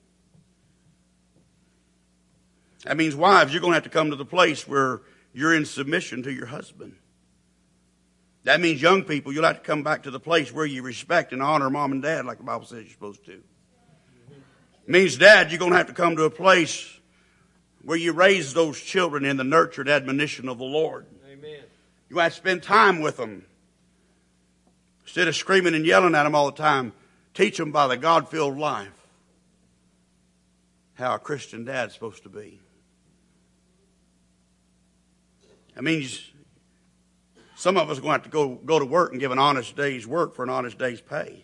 That 2.86 2.96
means, 2.96 3.16
wives, 3.16 3.52
you're 3.52 3.62
going 3.62 3.72
to 3.72 3.76
have 3.76 3.84
to 3.84 3.90
come 3.90 4.12
to 4.12 4.16
the 4.16 4.26
place 4.26 4.68
where 4.68 5.02
you're 5.34 5.54
in 5.54 5.66
submission 5.66 6.24
to 6.24 6.32
your 6.32 6.46
husband. 6.46 6.96
That 8.46 8.62
means, 8.62 8.82
young 8.82 9.04
people, 9.04 9.34
you'll 9.34 9.44
have 9.44 9.58
to 9.58 9.64
come 9.64 9.84
back 9.84 10.04
to 10.04 10.12
the 10.12 10.20
place 10.20 10.54
where 10.54 10.66
you 10.66 10.82
respect 10.84 11.34
and 11.34 11.42
honor 11.42 11.70
mom 11.70 11.92
and 11.92 12.02
dad 12.02 12.26
like 12.26 12.38
the 12.38 12.44
Bible 12.44 12.66
says 12.66 12.84
you're 12.84 12.92
supposed 12.92 13.26
to. 13.26 13.44
It 14.86 14.90
means, 14.90 15.18
dad, 15.18 15.52
you're 15.52 15.60
going 15.60 15.72
to 15.72 15.78
have 15.78 15.88
to 15.88 15.94
come 15.94 16.16
to 16.18 16.24
a 16.24 16.30
place 16.30 17.00
where 17.84 17.98
you 17.98 18.14
raise 18.14 18.54
those 18.54 18.80
children 18.80 19.26
in 19.26 19.38
the 19.38 19.44
nurtured 19.44 19.90
admonition 19.90 20.50
of 20.50 20.58
the 20.58 20.64
Lord. 20.64 21.06
Amen. 21.32 21.62
You 22.10 22.18
have 22.18 22.32
to 22.32 22.38
spend 22.38 22.64
time 22.64 23.02
with 23.02 23.18
them. 23.18 23.46
Instead 25.04 25.28
of 25.28 25.36
screaming 25.36 25.76
and 25.76 25.86
yelling 25.86 26.16
at 26.16 26.24
them 26.24 26.36
all 26.36 26.52
the 26.52 26.58
time, 26.58 26.94
teach 27.34 27.58
them 27.58 27.72
by 27.72 27.88
the 27.88 27.98
God 27.98 28.30
filled 28.30 28.58
life 28.58 29.04
how 30.96 31.16
a 31.16 31.20
Christian 31.20 31.66
dad's 31.66 31.94
supposed 31.94 32.24
to 32.24 32.30
be. 32.30 32.60
That 35.76 35.84
means 35.84 36.32
some 37.56 37.78
of 37.78 37.90
us 37.90 37.98
are 37.98 38.02
going 38.02 38.12
to 38.12 38.18
have 38.18 38.24
to 38.24 38.30
go, 38.30 38.56
go 38.56 38.80
to 38.80 38.86
work 38.86 39.12
and 39.12 39.20
give 39.20 39.32
an 39.32 39.40
honest 39.40 39.76
day's 39.76 40.06
work 40.06 40.36
for 40.36 40.44
an 40.44 40.50
honest 40.50 40.78
day's 40.78 41.02
pay. 41.02 41.44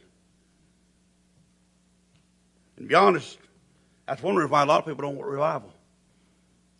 And 2.80 2.88
to 2.88 2.90
be 2.90 2.96
honest, 2.96 3.38
that's 4.08 4.24
one 4.24 4.36
reason 4.36 4.50
why 4.50 4.64
a 4.64 4.66
lot 4.66 4.80
of 4.80 4.86
people 4.86 5.04
don't 5.04 5.18
want 5.18 5.30
revival. 5.30 5.72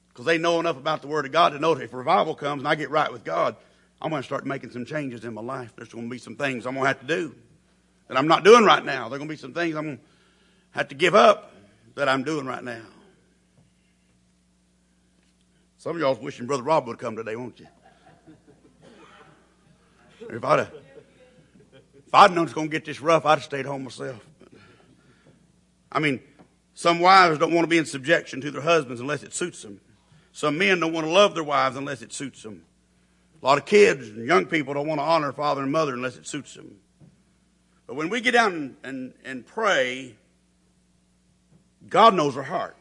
Because 0.08 0.26
they 0.26 0.38
know 0.38 0.60
enough 0.60 0.78
about 0.78 1.02
the 1.02 1.08
Word 1.08 1.26
of 1.26 1.32
God 1.32 1.50
to 1.50 1.60
know 1.60 1.76
that 1.76 1.84
if 1.84 1.94
revival 1.94 2.34
comes 2.34 2.62
and 2.62 2.68
I 2.68 2.76
get 2.76 2.90
right 2.90 3.12
with 3.12 3.24
God, 3.24 3.56
I'm 4.02 4.10
going 4.10 4.22
to 4.22 4.26
start 4.26 4.46
making 4.46 4.72
some 4.72 4.86
changes 4.86 5.26
in 5.26 5.34
my 5.34 5.42
life. 5.42 5.74
There's 5.76 5.90
going 5.90 6.06
to 6.06 6.10
be 6.10 6.18
some 6.18 6.36
things 6.36 6.66
I'm 6.66 6.74
going 6.74 6.86
to 6.86 6.88
have 6.88 7.02
to 7.02 7.06
do 7.06 7.36
that 8.08 8.18
I'm 8.18 8.28
not 8.28 8.44
doing 8.44 8.64
right 8.64 8.84
now. 8.84 9.10
There 9.10 9.18
are 9.18 9.20
going 9.20 9.30
to 9.30 9.34
be 9.34 9.38
some 9.38 9.54
things 9.54 9.76
I'm 9.76 9.86
going 9.86 9.98
to 9.98 10.04
have 10.72 10.88
to 10.88 10.96
give 10.96 11.16
up 11.16 11.54
that 11.96 12.08
I'm 12.08 12.24
doing 12.24 12.46
right 12.46 12.64
now. 12.64 12.82
Some 15.78 15.96
of 15.96 16.02
y'all's 16.02 16.20
wishing 16.20 16.46
Brother 16.46 16.64
Rob 16.64 16.88
would 16.88 16.98
come 16.98 17.16
today, 17.16 17.36
won't 17.36 17.60
you? 17.60 17.68
If 20.30 20.44
I'd 20.44 20.60
have, 20.60 20.74
if 22.08 22.14
I'd 22.14 22.32
known 22.34 22.46
it's 22.46 22.54
going 22.54 22.68
to 22.68 22.72
get 22.72 22.86
this 22.86 23.02
rough, 23.02 23.26
I'd 23.26 23.40
have 23.40 23.44
stayed 23.44 23.66
home 23.66 23.84
myself. 23.84 24.26
I 25.92 26.00
mean, 26.00 26.20
some 26.74 27.00
wives 27.00 27.40
don't 27.40 27.54
want 27.54 27.66
to 27.66 27.70
be 27.70 27.78
in 27.78 27.86
subjection 27.86 28.42
to 28.42 28.52
their 28.52 28.62
husbands 28.62 29.02
unless 29.02 29.24
it 29.24 29.34
suits 29.34 29.64
them. 29.64 29.82
Some 30.32 30.58
men 30.58 30.80
don't 30.80 30.94
want 30.94 31.08
to 31.08 31.12
love 31.12 31.34
their 31.34 31.44
wives 31.44 31.76
unless 31.76 32.02
it 32.02 32.14
suits 32.14 32.44
them. 32.44 32.64
A 33.42 33.46
lot 33.46 33.58
of 33.58 33.66
kids 33.66 34.08
and 34.08 34.26
young 34.26 34.46
people 34.46 34.74
don't 34.74 34.88
want 34.88 35.00
to 35.00 35.06
honor 35.06 35.32
father 35.32 35.64
and 35.64 35.72
mother 35.72 35.94
unless 35.94 36.18
it 36.18 36.28
suits 36.28 36.54
them. 36.54 36.76
But 37.88 37.96
when 37.96 38.10
we 38.10 38.22
get 38.22 38.32
down 38.32 38.54
and, 38.54 38.76
and, 38.84 39.14
and 39.26 39.46
pray, 39.46 40.16
God 41.88 42.14
knows 42.14 42.38
our 42.38 42.44
heart. 42.44 42.76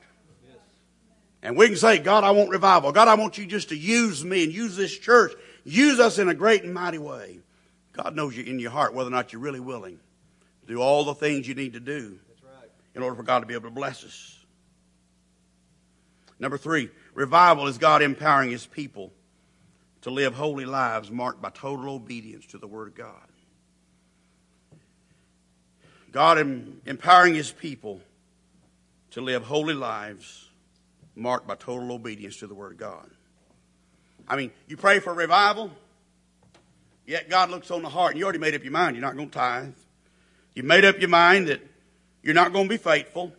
And 1.42 1.56
we 1.56 1.68
can 1.68 1.76
say, 1.76 1.98
God, 1.98 2.24
I 2.24 2.32
want 2.32 2.50
revival. 2.50 2.90
God, 2.92 3.08
I 3.08 3.14
want 3.14 3.38
you 3.38 3.46
just 3.46 3.68
to 3.68 3.76
use 3.76 4.24
me 4.24 4.44
and 4.44 4.52
use 4.52 4.76
this 4.76 4.96
church. 4.96 5.32
Use 5.64 6.00
us 6.00 6.18
in 6.18 6.28
a 6.28 6.34
great 6.34 6.64
and 6.64 6.74
mighty 6.74 6.98
way. 6.98 7.38
God 7.92 8.14
knows 8.14 8.36
you 8.36 8.44
in 8.44 8.58
your 8.58 8.72
heart 8.72 8.92
whether 8.92 9.08
or 9.08 9.12
not 9.12 9.32
you're 9.32 9.40
really 9.40 9.60
willing 9.60 10.00
do 10.68 10.82
all 10.82 11.04
the 11.04 11.14
things 11.14 11.48
you 11.48 11.54
need 11.54 11.72
to 11.72 11.80
do. 11.80 12.18
In 12.98 13.04
order 13.04 13.14
for 13.14 13.22
God 13.22 13.40
to 13.40 13.46
be 13.46 13.54
able 13.54 13.68
to 13.68 13.74
bless 13.74 14.04
us. 14.04 14.44
Number 16.40 16.58
three, 16.58 16.90
revival 17.14 17.68
is 17.68 17.78
God 17.78 18.02
empowering 18.02 18.50
his 18.50 18.66
people 18.66 19.12
to 20.00 20.10
live 20.10 20.34
holy 20.34 20.64
lives 20.64 21.08
marked 21.08 21.40
by 21.40 21.50
total 21.50 21.90
obedience 21.94 22.46
to 22.46 22.58
the 22.58 22.66
Word 22.66 22.88
of 22.88 22.94
God. 22.96 23.28
God 26.10 26.38
empowering 26.86 27.36
his 27.36 27.52
people 27.52 28.00
to 29.12 29.20
live 29.20 29.44
holy 29.44 29.74
lives 29.74 30.48
marked 31.14 31.46
by 31.46 31.54
total 31.54 31.92
obedience 31.92 32.38
to 32.38 32.48
the 32.48 32.54
Word 32.54 32.72
of 32.72 32.78
God. 32.78 33.08
I 34.26 34.34
mean, 34.34 34.50
you 34.66 34.76
pray 34.76 34.98
for 34.98 35.14
revival, 35.14 35.70
yet 37.06 37.30
God 37.30 37.50
looks 37.50 37.70
on 37.70 37.82
the 37.82 37.88
heart, 37.88 38.12
and 38.12 38.18
you 38.18 38.24
already 38.24 38.40
made 38.40 38.56
up 38.56 38.64
your 38.64 38.72
mind 38.72 38.96
you're 38.96 39.04
not 39.04 39.14
going 39.14 39.30
to 39.30 39.38
tithe. 39.38 39.74
You 40.54 40.64
made 40.64 40.84
up 40.84 40.98
your 40.98 41.10
mind 41.10 41.46
that 41.46 41.60
you're 42.22 42.34
not 42.34 42.52
going 42.52 42.64
to 42.64 42.68
be 42.68 42.76
faithful. 42.76 43.32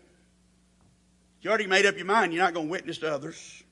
You 1.42 1.50
already 1.50 1.68
made 1.68 1.86
up 1.86 1.96
your 1.96 2.06
mind 2.06 2.34
you're 2.34 2.44
not 2.44 2.54
going 2.54 2.68
to 2.68 2.72
witness 2.72 2.98
to 3.00 3.14
others. 3.14 3.64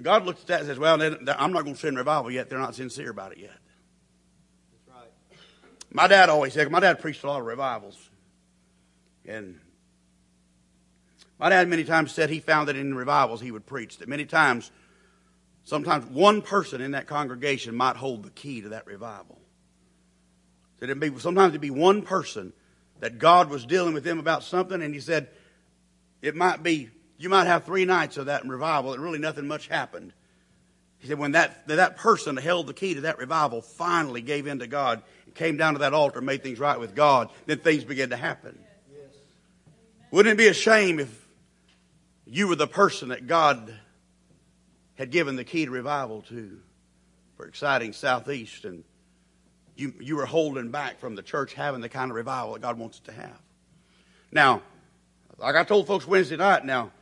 God 0.00 0.24
looks 0.24 0.40
at 0.42 0.46
that 0.48 0.60
and 0.60 0.68
says, 0.68 0.78
Well, 0.78 1.00
I'm 1.02 1.52
not 1.52 1.62
going 1.62 1.74
to 1.74 1.80
send 1.80 1.96
revival 1.96 2.30
yet. 2.30 2.48
They're 2.48 2.58
not 2.58 2.74
sincere 2.74 3.10
about 3.10 3.32
it 3.32 3.38
yet. 3.38 3.50
That's 4.86 4.98
right. 4.98 5.38
My 5.90 6.08
dad 6.08 6.28
always 6.28 6.54
said, 6.54 6.70
my 6.70 6.80
dad 6.80 7.00
preached 7.00 7.22
a 7.22 7.26
lot 7.26 7.40
of 7.40 7.46
revivals. 7.46 8.10
And 9.26 9.60
my 11.38 11.50
dad 11.50 11.68
many 11.68 11.84
times 11.84 12.12
said 12.12 12.30
he 12.30 12.40
found 12.40 12.68
that 12.68 12.76
in 12.76 12.94
revivals 12.94 13.40
he 13.40 13.50
would 13.50 13.66
preach, 13.66 13.98
that 13.98 14.08
many 14.08 14.24
times, 14.24 14.70
sometimes 15.64 16.06
one 16.06 16.42
person 16.42 16.80
in 16.80 16.92
that 16.92 17.06
congregation 17.06 17.76
might 17.76 17.96
hold 17.96 18.24
the 18.24 18.30
key 18.30 18.62
to 18.62 18.70
that 18.70 18.86
revival. 18.86 19.41
That 20.82 20.90
it'd 20.90 20.98
be, 20.98 21.16
sometimes 21.20 21.50
it'd 21.50 21.60
be 21.60 21.70
one 21.70 22.02
person 22.02 22.52
that 22.98 23.20
God 23.20 23.50
was 23.50 23.64
dealing 23.64 23.94
with 23.94 24.02
them 24.02 24.18
about 24.18 24.42
something, 24.42 24.82
and 24.82 24.92
he 24.92 24.98
said, 24.98 25.28
it 26.20 26.34
might 26.34 26.64
be, 26.64 26.90
you 27.18 27.28
might 27.28 27.46
have 27.46 27.62
three 27.62 27.84
nights 27.84 28.16
of 28.16 28.26
that 28.26 28.44
revival, 28.44 28.92
and 28.92 29.00
really 29.00 29.20
nothing 29.20 29.46
much 29.46 29.68
happened. 29.68 30.12
He 30.98 31.06
said, 31.06 31.20
when 31.20 31.32
that, 31.32 31.68
that 31.68 31.98
person 31.98 32.36
held 32.36 32.66
the 32.66 32.74
key 32.74 32.94
to 32.94 33.02
that 33.02 33.18
revival 33.18 33.62
finally 33.62 34.22
gave 34.22 34.48
in 34.48 34.58
to 34.58 34.66
God, 34.66 35.04
came 35.36 35.56
down 35.56 35.74
to 35.74 35.78
that 35.78 35.94
altar, 35.94 36.18
and 36.18 36.26
made 36.26 36.42
things 36.42 36.58
right 36.58 36.80
with 36.80 36.96
God, 36.96 37.30
then 37.46 37.60
things 37.60 37.84
began 37.84 38.10
to 38.10 38.16
happen. 38.16 38.58
Yes. 38.92 39.14
Wouldn't 40.10 40.32
it 40.32 40.36
be 40.36 40.48
a 40.48 40.52
shame 40.52 40.98
if 40.98 41.28
you 42.26 42.48
were 42.48 42.56
the 42.56 42.66
person 42.66 43.10
that 43.10 43.28
God 43.28 43.72
had 44.96 45.12
given 45.12 45.36
the 45.36 45.44
key 45.44 45.64
to 45.64 45.70
revival 45.70 46.22
to 46.22 46.58
for 47.36 47.46
exciting 47.46 47.92
Southeast 47.92 48.64
and 48.64 48.82
you, 49.76 49.94
you 50.00 50.16
were 50.16 50.26
holding 50.26 50.70
back 50.70 51.00
from 51.00 51.14
the 51.14 51.22
church 51.22 51.54
having 51.54 51.80
the 51.80 51.88
kind 51.88 52.10
of 52.10 52.16
revival 52.16 52.52
that 52.54 52.62
God 52.62 52.78
wants 52.78 52.98
it 52.98 53.04
to 53.04 53.12
have? 53.12 53.40
Now, 54.30 54.62
like 55.38 55.56
I 55.56 55.64
told 55.64 55.86
folks 55.86 56.06
Wednesday 56.06 56.36
night, 56.36 56.64
now, 56.64 56.92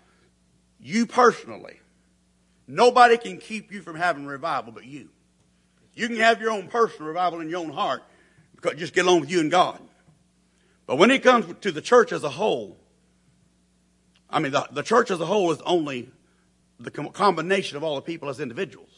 you 0.81 1.07
personally, 1.07 1.81
nobody 2.67 3.19
can 3.19 3.39
keep 3.39 3.73
you 3.73 3.83
from 3.83 3.97
having 3.97 4.27
revival 4.27 4.73
but 4.73 4.85
you. 4.85 5.09
You 5.95 6.07
can 6.07 6.17
have 6.17 6.41
your 6.41 6.51
own 6.51 6.69
personal 6.69 7.09
revival 7.09 7.41
in 7.41 7.51
your 7.51 7.61
own 7.61 7.71
heart, 7.71 8.03
because 8.55 8.79
just 8.79 8.95
get 8.95 9.05
along 9.05 9.21
with 9.21 9.31
you 9.31 9.41
and 9.41 9.51
God. 9.51 9.81
But 10.87 10.97
when 10.97 11.11
it 11.11 11.23
comes 11.23 11.53
to 11.61 11.73
the 11.73 11.83
church 11.83 12.13
as 12.13 12.25
a 12.25 12.31
whole, 12.31 12.77
I 14.29 14.39
mean, 14.39 14.53
the, 14.53 14.67
the 14.71 14.83
church 14.83 15.11
as 15.11 15.21
a 15.21 15.27
whole 15.27 15.51
is 15.53 15.61
only 15.63 16.11
the 16.79 16.91
combination 16.91 17.77
of 17.77 17.85
all 17.85 17.97
the 17.97 18.03
people 18.03 18.29
as 18.29 18.41
individuals. 18.41 18.90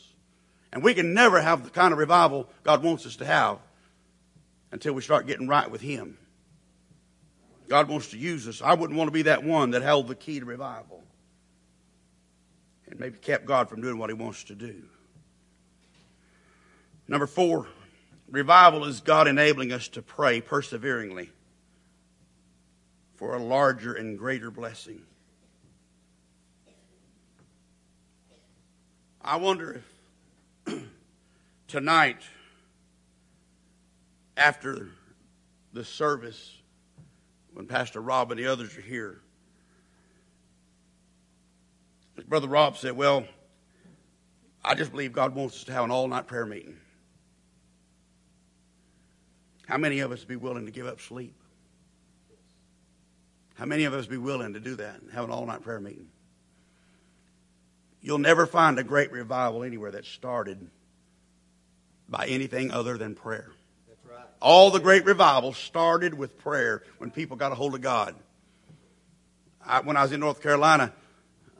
And 0.73 0.83
we 0.83 0.95
can 0.95 1.13
never 1.13 1.41
have 1.41 1.65
the 1.65 1.71
kind 1.71 1.93
of 1.93 1.99
revival 1.99 2.49
God 2.63 2.83
wants 2.83 3.05
us 3.07 3.17
to 3.17 3.27
have 3.27 3.59
until 4.71 4.95
we 4.95 5.03
start 5.03 5.27
getting 5.27 5.47
right 5.47 5.71
with 5.71 5.83
Him. 5.83 6.17
God 7.69 7.89
wants 7.89 8.09
to 8.11 8.19
use 8.19 8.49
us. 8.49 8.63
I 8.63 8.75
wouldn't 8.75 8.99
want 8.99 9.09
to 9.09 9.13
be 9.13 9.23
that 9.23 9.45
one 9.45 9.71
that 9.73 9.83
held 9.83 10.09
the 10.09 10.15
key 10.15 10.41
to 10.41 10.47
revival 10.47 11.03
and 12.87 12.99
maybe 12.99 13.19
kept 13.19 13.47
God 13.47 13.69
from 13.69 13.81
doing 13.81 13.99
what 13.99 14.11
He 14.11 14.15
wants 14.15 14.45
to 14.45 14.55
do. 14.55 14.83
Number 17.07 17.27
four, 17.27 17.67
revival 18.31 18.85
is 18.85 19.01
God 19.01 19.29
enabling 19.29 19.73
us 19.73 19.89
to 19.89 20.03
pray 20.03 20.41
perseveringly 20.41 21.31
for 23.17 23.35
a 23.35 23.39
larger 23.39 23.93
and 23.93 24.19
greater 24.19 24.51
blessing. 24.51 25.03
I 29.21 29.37
wonder 29.37 29.75
if 29.75 29.92
tonight, 31.73 32.21
after 34.37 34.91
the 35.73 35.83
service, 35.83 36.59
when 37.55 37.67
Pastor 37.67 38.03
Rob 38.03 38.31
and 38.31 38.39
the 38.39 38.47
others 38.47 38.77
are 38.77 38.83
here, 38.83 39.23
Brother 42.29 42.47
Rob 42.47 42.77
said, 42.77 42.93
Well, 42.93 43.25
I 44.63 44.75
just 44.75 44.91
believe 44.91 45.15
God 45.15 45.35
wants 45.35 45.57
us 45.57 45.65
to 45.65 45.73
have 45.73 45.85
an 45.85 45.91
all 45.91 46.07
night 46.09 46.27
prayer 46.27 46.45
meeting. 46.45 46.77
How 49.67 49.79
many 49.79 50.01
of 50.01 50.13
us 50.13 50.25
be 50.25 50.37
willing 50.37 50.67
to 50.67 50.73
give 50.73 50.87
up 50.87 51.01
sleep? 51.01 51.35
How 53.55 53.65
many 53.65 53.85
of 53.85 53.95
us 53.95 54.07
be 54.07 54.19
willing 54.19 54.53
to 54.53 54.61
do 54.61 54.75
that 54.77 55.01
and 55.01 55.11
have 55.13 55.25
an 55.25 55.31
all 55.31 55.47
night 55.47 55.63
prayer 55.63 55.81
meeting? 55.81 56.09
You'll 58.03 58.19
never 58.19 58.45
find 58.45 58.79
a 58.79 58.85
great 58.85 59.11
revival 59.11 59.63
anywhere 59.63 59.93
that 59.93 60.05
started 60.05 60.69
by 62.13 62.27
anything 62.27 62.71
other 62.71 62.97
than 62.97 63.17
prayer. 63.17 63.51
Right. 64.09 64.21
All 64.41 64.71
the 64.71 64.79
great 64.79 65.05
revivals 65.05 65.57
started 65.57 66.15
with 66.15 66.39
prayer 66.39 66.85
when 66.99 67.11
people 67.11 67.37
got 67.37 67.51
a 67.51 67.57
hold 67.57 67.75
of 67.75 67.81
God. 67.81 68.15
I, 69.65 69.81
when 69.81 69.97
I 69.97 70.03
was 70.03 70.13
in 70.13 70.21
North 70.21 70.43
Carolina, 70.43 70.93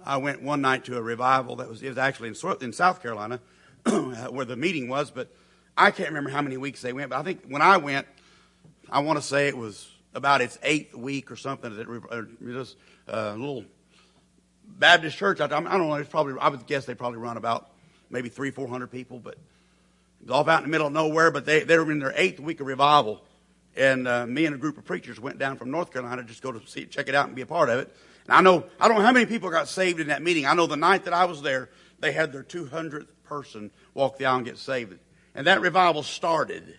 I 0.05 0.19
went 0.19 0.43
one 0.43 0.61
night 0.61 0.85
to 0.85 0.97
a 0.99 1.03
revival 1.03 1.57
that 1.57 1.69
was, 1.69 1.83
it 1.83 1.89
was 1.89 1.99
actually 1.99 2.29
in, 2.29 2.37
in 2.61 2.73
South 2.73 3.03
Carolina 3.03 3.41
where 4.31 4.45
the 4.45 4.57
meeting 4.57 4.89
was, 4.89 5.11
but 5.11 5.33
I 5.77 5.91
can't 5.91 6.11
remember 6.11 6.31
how 6.31 6.43
many 6.43 6.59
weeks 6.59 6.83
they 6.83 6.93
went. 6.93 7.11
But 7.11 7.19
I 7.19 7.23
think 7.23 7.47
when 7.49 7.63
I 7.63 7.79
went, 7.79 8.07
I 8.91 9.01
want 9.01 9.19
to 9.19 9.25
say 9.25 9.49
it 9.49 9.57
was 9.57 9.89
about 10.15 10.43
its 10.43 10.59
eighth 10.63 10.95
week 10.95 11.31
or 11.31 11.37
something. 11.37 11.75
That 11.75 11.89
uh, 11.89 12.23
just 12.53 12.77
a 13.09 13.31
little 13.31 13.65
Baptist 14.67 15.17
church. 15.17 15.41
I, 15.41 15.47
I 15.47 15.49
don't 15.49 15.65
know. 15.65 15.95
It's 15.95 16.11
probably 16.11 16.35
I 16.39 16.49
would 16.49 16.67
guess 16.67 16.85
they 16.85 16.95
probably 16.95 17.19
run 17.19 17.39
about 17.39 17.71
maybe 18.11 18.29
three, 18.29 18.51
four 18.51 18.69
hundred 18.69 18.91
people, 18.91 19.19
but 19.19 19.39
it's 20.23 20.31
off 20.31 20.49
out 20.49 20.59
in 20.59 20.65
the 20.65 20.71
middle 20.71 20.87
of 20.87 20.93
nowhere. 20.93 21.31
But 21.31 21.45
they 21.45 21.65
they 21.65 21.79
were 21.79 21.91
in 21.91 21.99
their 21.99 22.15
eighth 22.17 22.41
week 22.41 22.61
of 22.61 22.67
revival, 22.67 23.23
and 23.77 24.07
uh, 24.07 24.27
me 24.27 24.47
and 24.47 24.55
a 24.55 24.59
group 24.59 24.79
of 24.79 24.85
preachers 24.85 25.21
went 25.21 25.39
down 25.39 25.57
from 25.57 25.71
North 25.71 25.93
Carolina 25.93 26.23
just 26.23 26.43
go 26.43 26.53
to 26.53 26.67
see 26.67 26.87
check 26.87 27.09
it 27.09 27.15
out 27.15 27.27
and 27.27 27.37
be 27.37 27.43
a 27.43 27.47
part 27.47 27.69
of 27.69 27.81
it. 27.81 27.95
And 28.27 28.35
I 28.35 28.41
know 28.41 28.65
I 28.81 28.89
don't 28.89 28.99
know 28.99 29.05
how 29.05 29.13
many 29.13 29.27
people 29.27 29.51
got 29.51 29.69
saved 29.69 30.01
in 30.01 30.09
that 30.09 30.23
meeting. 30.23 30.47
I 30.47 30.55
know 30.55 30.67
the 30.67 30.77
night 30.77 31.05
that 31.05 31.15
I 31.15 31.25
was 31.25 31.43
there, 31.43 31.71
they 32.01 32.13
had 32.13 32.33
their 32.33 32.45
200th 32.45 33.09
person 33.25 33.71
walk 33.95 34.19
the 34.19 34.27
aisle 34.27 34.37
and 34.37 34.45
get 34.45 34.59
saved. 34.59 34.99
And 35.35 35.47
that 35.47 35.61
revival 35.61 36.03
started 36.03 36.79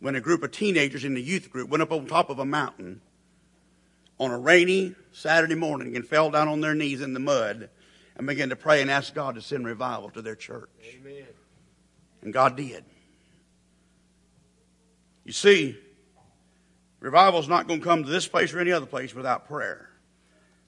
when 0.00 0.16
a 0.16 0.20
group 0.20 0.42
of 0.42 0.50
teenagers 0.50 1.04
in 1.04 1.14
the 1.14 1.22
youth 1.22 1.50
group 1.50 1.68
went 1.68 1.82
up 1.82 1.92
on 1.92 2.06
top 2.06 2.30
of 2.30 2.38
a 2.38 2.44
mountain 2.44 3.00
on 4.18 4.30
a 4.30 4.38
rainy 4.38 4.94
Saturday 5.12 5.54
morning 5.54 5.96
and 5.96 6.06
fell 6.06 6.30
down 6.30 6.48
on 6.48 6.60
their 6.60 6.74
knees 6.74 7.00
in 7.00 7.14
the 7.14 7.20
mud 7.20 7.68
and 8.16 8.26
began 8.26 8.48
to 8.48 8.56
pray 8.56 8.80
and 8.80 8.90
ask 8.90 9.14
God 9.14 9.34
to 9.34 9.42
send 9.42 9.66
revival 9.66 10.10
to 10.10 10.22
their 10.22 10.36
church. 10.36 10.70
Amen. 11.00 11.26
And 12.24 12.32
God 12.32 12.56
did. 12.56 12.84
You 15.24 15.32
see, 15.32 15.76
revival 17.00 17.40
is 17.40 17.48
not 17.48 17.68
going 17.68 17.80
to 17.80 17.86
come 17.86 18.02
to 18.02 18.10
this 18.10 18.26
place 18.26 18.52
or 18.52 18.60
any 18.60 18.72
other 18.72 18.86
place 18.86 19.14
without 19.14 19.46
prayer. 19.46 19.90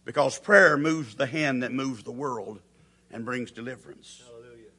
Because 0.04 0.38
prayer 0.38 0.76
moves 0.76 1.16
the 1.16 1.26
hand 1.26 1.62
that 1.62 1.72
moves 1.72 2.04
the 2.04 2.12
world 2.12 2.60
and 3.10 3.24
brings 3.24 3.50
deliverance. 3.50 4.22
Hallelujah. 4.24 4.70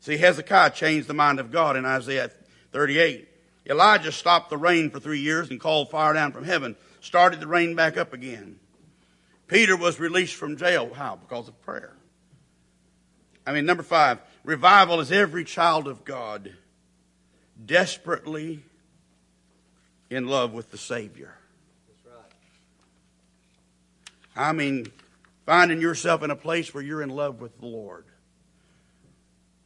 See, 0.00 0.16
Hezekiah 0.16 0.70
changed 0.70 1.08
the 1.08 1.14
mind 1.14 1.40
of 1.40 1.50
God 1.50 1.76
in 1.76 1.86
Isaiah 1.86 2.30
38. 2.72 3.28
Elijah 3.66 4.12
stopped 4.12 4.50
the 4.50 4.58
rain 4.58 4.90
for 4.90 5.00
three 5.00 5.20
years 5.20 5.48
and 5.48 5.58
called 5.58 5.90
fire 5.90 6.12
down 6.12 6.32
from 6.32 6.44
heaven, 6.44 6.76
started 7.00 7.40
the 7.40 7.46
rain 7.46 7.74
back 7.74 7.96
up 7.96 8.12
again. 8.12 8.58
Peter 9.46 9.76
was 9.76 9.98
released 9.98 10.34
from 10.34 10.56
jail. 10.56 10.92
How? 10.92 11.16
Because 11.16 11.48
of 11.48 11.60
prayer. 11.62 11.96
I 13.46 13.52
mean, 13.52 13.66
number 13.66 13.82
five, 13.82 14.18
revival 14.44 15.00
is 15.00 15.10
every 15.10 15.44
child 15.44 15.88
of 15.88 16.04
God 16.04 16.52
desperately 17.64 18.62
in 20.10 20.28
love 20.28 20.52
with 20.52 20.70
the 20.70 20.78
Savior. 20.78 21.34
That's 21.88 22.16
right. 22.16 22.32
I 24.36 24.52
mean, 24.52 24.92
finding 25.46 25.80
yourself 25.80 26.22
in 26.22 26.30
a 26.30 26.36
place 26.36 26.72
where 26.72 26.82
you're 26.82 27.02
in 27.02 27.10
love 27.10 27.40
with 27.40 27.58
the 27.58 27.66
Lord. 27.66 28.04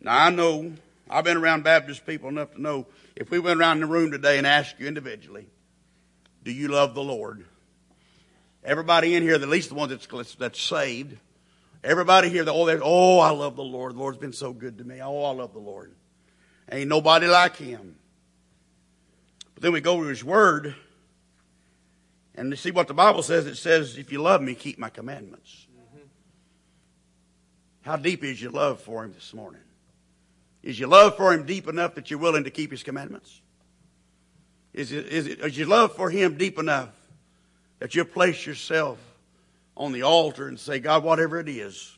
Now, 0.01 0.27
I 0.27 0.31
know, 0.31 0.73
I've 1.11 1.25
been 1.25 1.37
around 1.37 1.65
Baptist 1.65 2.07
people 2.07 2.29
enough 2.29 2.55
to 2.55 2.63
know 2.63 2.87
if 3.17 3.31
we 3.31 3.39
went 3.39 3.59
around 3.61 3.81
the 3.81 3.87
room 3.87 4.13
today 4.13 4.39
and 4.39 4.47
asked 4.47 4.77
you 4.79 4.87
individually, 4.87 5.47
do 6.45 6.53
you 6.53 6.69
love 6.69 6.95
the 6.95 7.03
Lord? 7.03 7.45
Everybody 8.63 9.15
in 9.15 9.23
here, 9.23 9.35
at 9.35 9.49
least 9.49 9.71
the 9.71 9.75
ones 9.75 9.91
that's, 9.91 10.35
that's 10.37 10.61
saved, 10.61 11.17
everybody 11.85 12.29
here, 12.29 12.45
that, 12.45 12.53
oh, 12.53 12.67
they're- 12.67 12.81
oh, 12.83 13.19
I 13.19 13.31
love 13.31 13.57
the 13.57 13.65
Lord. 13.65 13.95
The 13.95 13.99
Lord's 13.99 14.19
been 14.19 14.33
so 14.33 14.53
good 14.53 14.79
to 14.79 14.85
me. 14.85 15.01
Oh, 15.01 15.25
I 15.25 15.33
love 15.33 15.53
the 15.53 15.59
Lord. 15.59 15.95
Ain't 16.71 16.89
nobody 16.89 17.27
like 17.27 17.57
Him. 17.57 17.97
But 19.55 19.63
then 19.63 19.73
we 19.73 19.81
go 19.81 20.03
to 20.03 20.09
His 20.09 20.23
Word, 20.23 20.75
and 22.35 22.53
to 22.53 22.57
see 22.57 22.71
what 22.71 22.87
the 22.87 22.95
Bible 22.95 23.23
says, 23.23 23.47
it 23.47 23.57
says, 23.57 23.99
if 23.99 24.13
you 24.13 24.23
love 24.23 24.41
me, 24.41 24.55
keep 24.55 24.79
my 24.79 24.91
commandments. 24.91 25.67
Mm-hmm. 25.77 26.05
How 27.83 27.97
deep 27.97 28.23
is 28.23 28.41
your 28.41 28.53
love 28.53 28.81
for 28.81 29.05
him 29.05 29.13
this 29.13 29.35
morning? 29.35 29.61
Is 30.63 30.79
your 30.79 30.89
love 30.89 31.17
for 31.17 31.33
him 31.33 31.47
deep 31.47 31.67
enough 31.67 31.97
that 31.97 32.11
you're 32.11 32.21
willing 32.21 32.45
to 32.45 32.51
keep 32.51 32.71
his 32.71 32.85
commandments? 32.85 33.41
Is, 34.73 34.93
it, 34.93 35.07
is, 35.07 35.27
it, 35.27 35.41
is 35.41 35.59
your 35.59 35.67
love 35.67 35.97
for 35.97 36.11
him 36.11 36.37
deep 36.37 36.59
enough 36.61 36.91
that 37.81 37.95
you'll 37.95 38.05
place 38.05 38.47
yourself 38.47 38.99
on 39.79 39.93
the 39.93 40.03
altar 40.03 40.49
and 40.49 40.59
say, 40.59 40.81
God, 40.81 41.05
whatever 41.05 41.39
it 41.39 41.49
is 41.49 41.97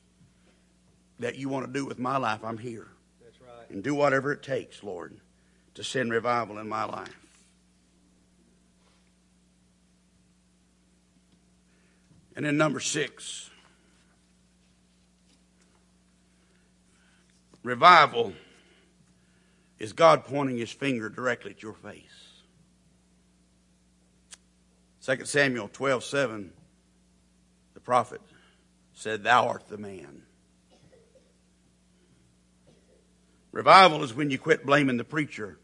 that 1.18 1.36
you 1.36 1.48
want 1.48 1.66
to 1.66 1.72
do 1.72 1.86
with 1.86 1.98
my 1.98 2.18
life, 2.18 2.44
I'm 2.44 2.58
here. 2.58 2.86
That's 3.24 3.40
right. 3.40 3.70
And 3.70 3.82
do 3.82 3.94
whatever 3.94 4.32
it 4.32 4.42
takes, 4.42 4.84
Lord, 4.84 5.16
to 5.74 5.82
send 5.82 6.12
revival 6.12 6.58
in 6.58 6.68
my 6.68 6.84
life. 6.84 7.16
And 12.36 12.44
then 12.44 12.56
number 12.56 12.80
six, 12.80 13.50
revival 17.62 18.34
is 19.78 19.92
God 19.92 20.24
pointing 20.24 20.58
his 20.58 20.70
finger 20.70 21.08
directly 21.08 21.50
at 21.52 21.62
your 21.62 21.74
face. 21.74 22.04
2 25.02 25.24
Samuel 25.24 25.68
12 25.72 26.04
7, 26.04 26.52
the 27.80 27.84
prophet 27.84 28.20
said, 28.92 29.22
Thou 29.22 29.48
art 29.48 29.68
the 29.68 29.78
man. 29.78 30.22
Revival 33.52 34.04
is 34.04 34.14
when 34.14 34.30
you 34.30 34.38
quit 34.38 34.66
blaming 34.66 34.98
the 34.98 35.04
preacher. 35.04 35.58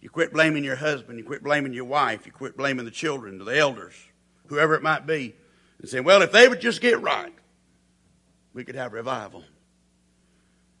You 0.00 0.10
quit 0.10 0.32
blaming 0.32 0.62
your 0.62 0.76
husband. 0.76 1.18
You 1.18 1.24
quit 1.24 1.42
blaming 1.42 1.72
your 1.72 1.86
wife. 1.86 2.26
You 2.26 2.32
quit 2.32 2.56
blaming 2.56 2.84
the 2.84 2.90
children, 2.90 3.38
the 3.38 3.58
elders, 3.58 3.94
whoever 4.46 4.74
it 4.74 4.82
might 4.82 5.06
be, 5.06 5.34
and 5.80 5.88
saying, 5.88 6.04
well, 6.04 6.22
if 6.22 6.32
they 6.32 6.46
would 6.46 6.60
just 6.60 6.80
get 6.80 7.00
right, 7.00 7.32
we 8.52 8.62
could 8.64 8.76
have 8.76 8.92
revival. 8.92 9.42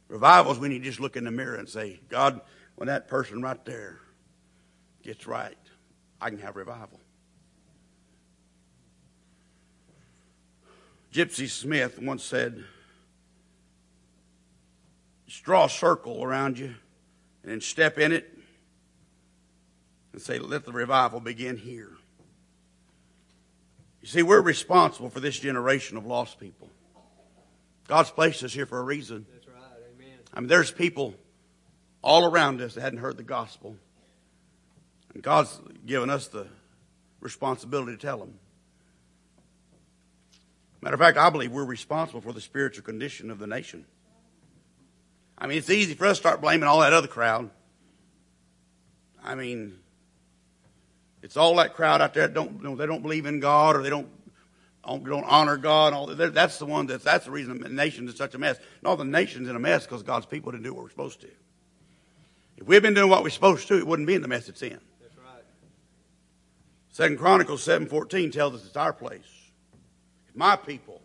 Revival 0.08 0.52
is 0.52 0.58
when 0.58 0.70
you 0.70 0.78
just 0.78 1.00
look 1.00 1.16
in 1.16 1.24
the 1.24 1.30
mirror 1.30 1.56
and 1.56 1.68
say, 1.68 2.00
God, 2.08 2.40
when 2.76 2.88
that 2.88 3.08
person 3.08 3.42
right 3.42 3.62
there 3.64 3.98
gets 5.02 5.26
right, 5.26 5.58
I 6.20 6.30
can 6.30 6.38
have 6.38 6.56
revival. 6.56 7.00
Gypsy 11.12 11.48
Smith 11.48 12.00
once 12.00 12.22
said, 12.22 12.64
just 15.26 15.42
draw 15.42 15.64
a 15.64 15.70
circle 15.70 16.22
around 16.22 16.58
you 16.58 16.74
and 17.42 17.52
then 17.52 17.60
step 17.60 17.98
in 17.98 18.12
it 18.12 18.38
and 20.12 20.20
say, 20.20 20.38
let 20.38 20.64
the 20.64 20.72
revival 20.72 21.20
begin 21.20 21.56
here. 21.56 21.90
You 24.00 24.08
see, 24.08 24.22
we're 24.22 24.40
responsible 24.40 25.10
for 25.10 25.20
this 25.20 25.38
generation 25.38 25.96
of 25.96 26.06
lost 26.06 26.38
people. 26.38 26.70
God's 27.88 28.10
placed 28.10 28.42
us 28.42 28.52
here 28.52 28.66
for 28.66 28.78
a 28.78 28.82
reason. 28.82 29.26
That's 29.32 29.48
right. 29.48 29.56
Amen. 29.94 30.18
I 30.32 30.40
mean, 30.40 30.48
there's 30.48 30.70
people 30.70 31.14
all 32.02 32.24
around 32.24 32.60
us 32.60 32.74
that 32.74 32.80
hadn't 32.80 33.00
heard 33.00 33.16
the 33.16 33.22
gospel. 33.22 33.76
And 35.14 35.22
God's 35.22 35.58
given 35.84 36.10
us 36.10 36.28
the 36.28 36.46
responsibility 37.20 37.92
to 37.92 37.98
tell 37.98 38.18
them. 38.18 38.38
Matter 40.80 40.94
of 40.94 41.00
fact, 41.00 41.18
I 41.18 41.30
believe 41.30 41.50
we're 41.50 41.64
responsible 41.64 42.20
for 42.20 42.32
the 42.32 42.40
spiritual 42.40 42.84
condition 42.84 43.30
of 43.30 43.38
the 43.38 43.46
nation. 43.46 43.84
I 45.36 45.46
mean, 45.46 45.58
it's 45.58 45.70
easy 45.70 45.94
for 45.94 46.06
us 46.06 46.18
to 46.18 46.20
start 46.20 46.40
blaming 46.40 46.68
all 46.68 46.80
that 46.80 46.92
other 46.92 47.08
crowd. 47.08 47.50
I 49.22 49.34
mean, 49.34 49.78
it's 51.22 51.36
all 51.36 51.56
that 51.56 51.74
crowd 51.74 52.00
out 52.00 52.14
there 52.14 52.28
that 52.28 52.34
don't, 52.34 52.58
you 52.58 52.62
know, 52.62 52.76
they 52.76 52.86
don't 52.86 53.02
believe 53.02 53.26
in 53.26 53.40
God 53.40 53.76
or 53.76 53.82
they 53.82 53.90
don't, 53.90 54.08
don't 54.84 55.24
honor 55.24 55.56
God. 55.56 55.92
All 55.92 56.06
that. 56.06 56.32
That's 56.34 56.58
the 56.58 56.66
one 56.66 56.86
that's, 56.86 57.04
that's 57.04 57.24
the 57.24 57.30
reason 57.32 57.60
the 57.60 57.68
nation 57.68 58.08
is 58.08 58.16
such 58.16 58.34
a 58.34 58.38
mess. 58.38 58.56
No, 58.82 58.94
the 58.94 59.04
nation's 59.04 59.48
in 59.48 59.56
a 59.56 59.60
mess 59.60 59.84
because 59.84 60.02
God's 60.02 60.26
people 60.26 60.52
didn't 60.52 60.64
do 60.64 60.72
what 60.72 60.84
we're 60.84 60.90
supposed 60.90 61.20
to. 61.22 61.28
If 62.56 62.66
we'd 62.66 62.82
been 62.82 62.94
doing 62.94 63.10
what 63.10 63.22
we're 63.22 63.30
supposed 63.30 63.68
to, 63.68 63.78
it 63.78 63.86
wouldn't 63.86 64.08
be 64.08 64.14
in 64.14 64.22
the 64.22 64.28
mess 64.28 64.48
it's 64.48 64.62
in. 64.62 64.80
That's 65.00 65.16
right. 65.18 65.44
Second 66.90 67.18
Chronicles 67.18 67.62
seven 67.62 67.86
fourteen 67.86 68.30
tells 68.30 68.54
us 68.54 68.64
it's 68.64 68.76
our 68.76 68.92
place. 68.92 69.22
My 70.38 70.54
people, 70.54 71.00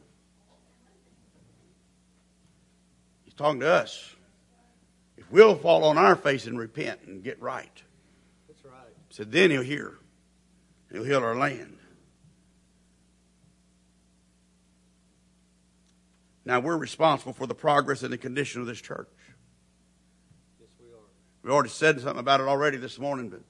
he's 3.25 3.33
talking 3.33 3.61
to 3.61 3.67
us. 3.67 4.13
If 5.17 5.31
we'll 5.31 5.55
fall 5.55 5.85
on 5.85 5.97
our 5.97 6.15
face 6.15 6.45
and 6.45 6.59
repent 6.59 6.99
and 7.07 7.23
get 7.23 7.41
right, 7.41 7.81
That's 8.47 8.63
right. 8.63 8.93
said 9.09 9.31
then 9.31 9.49
he'll 9.49 9.63
hear. 9.63 9.97
He'll 10.91 11.03
heal 11.03 11.23
our 11.23 11.35
land. 11.35 11.79
Now 16.45 16.59
we're 16.59 16.77
responsible 16.77 17.33
for 17.33 17.47
the 17.47 17.55
progress 17.55 18.03
and 18.03 18.13
the 18.13 18.19
condition 18.19 18.61
of 18.61 18.67
this 18.67 18.79
church. 18.79 19.09
Yes, 20.59 20.69
we 20.79 20.85
are. 20.89 20.99
We 21.41 21.49
already 21.49 21.69
said 21.69 21.99
something 22.01 22.19
about 22.19 22.39
it 22.39 22.47
already 22.47 22.77
this 22.77 22.99
morning, 22.99 23.29
but 23.29 23.41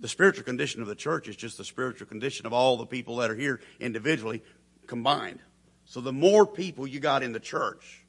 the 0.00 0.08
spiritual 0.08 0.44
condition 0.44 0.82
of 0.82 0.88
the 0.88 0.94
church 0.94 1.28
is 1.28 1.36
just 1.36 1.58
the 1.58 1.64
spiritual 1.64 2.06
condition 2.06 2.46
of 2.46 2.52
all 2.52 2.76
the 2.76 2.86
people 2.86 3.16
that 3.16 3.30
are 3.30 3.36
here 3.36 3.60
individually 3.80 4.42
combined. 4.86 5.38
So 5.86 6.00
the 6.00 6.12
more 6.12 6.46
people 6.46 6.86
you 6.86 7.00
got 7.00 7.22
in 7.22 7.32
the 7.32 7.40
church 7.40 8.04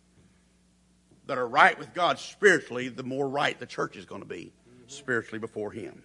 that 1.28 1.38
are 1.38 1.48
right 1.48 1.78
with 1.78 1.94
God 1.94 2.20
spiritually, 2.20 2.90
the 2.90 3.04
more 3.04 3.28
right 3.28 3.58
the 3.60 3.66
church 3.66 3.96
is 3.96 4.06
going 4.06 4.22
to 4.22 4.28
be. 4.28 4.52
spiritually 4.88 5.40
before 5.40 5.72
Him. 5.72 6.04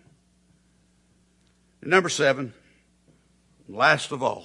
Number 1.82 2.08
seven, 2.08 2.52
last 3.68 4.12
of 4.12 4.22
all, 4.22 4.44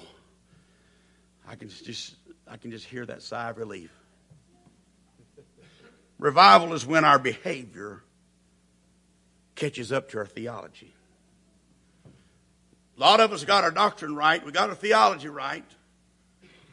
I 1.48 1.54
can 1.54 1.68
just 1.68 2.16
I 2.48 2.56
can 2.56 2.70
just 2.70 2.86
hear 2.86 3.04
that 3.06 3.22
sigh 3.22 3.50
of 3.50 3.58
relief. 3.58 3.90
Revival 6.18 6.72
is 6.72 6.86
when 6.86 7.04
our 7.04 7.18
behavior 7.18 8.02
catches 9.54 9.92
up 9.92 10.10
to 10.10 10.18
our 10.18 10.26
theology. 10.26 10.94
A 12.96 13.00
lot 13.00 13.20
of 13.20 13.32
us 13.32 13.44
got 13.44 13.64
our 13.64 13.70
doctrine 13.70 14.16
right. 14.16 14.44
We 14.44 14.52
got 14.52 14.70
our 14.70 14.74
theology 14.74 15.28
right. 15.28 15.64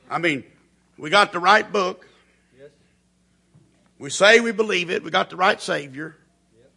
I 0.09 0.19
mean, 0.19 0.43
we 0.97 1.09
got 1.09 1.33
the 1.33 1.39
right 1.39 1.69
book. 1.69 2.07
Yes. 2.57 2.69
We 3.99 4.09
say 4.09 4.39
we 4.39 4.51
believe 4.51 4.89
it. 4.89 5.03
We 5.03 5.11
got 5.11 5.29
the 5.29 5.35
right 5.35 5.61
Savior. 5.61 6.15
Yep. 6.57 6.71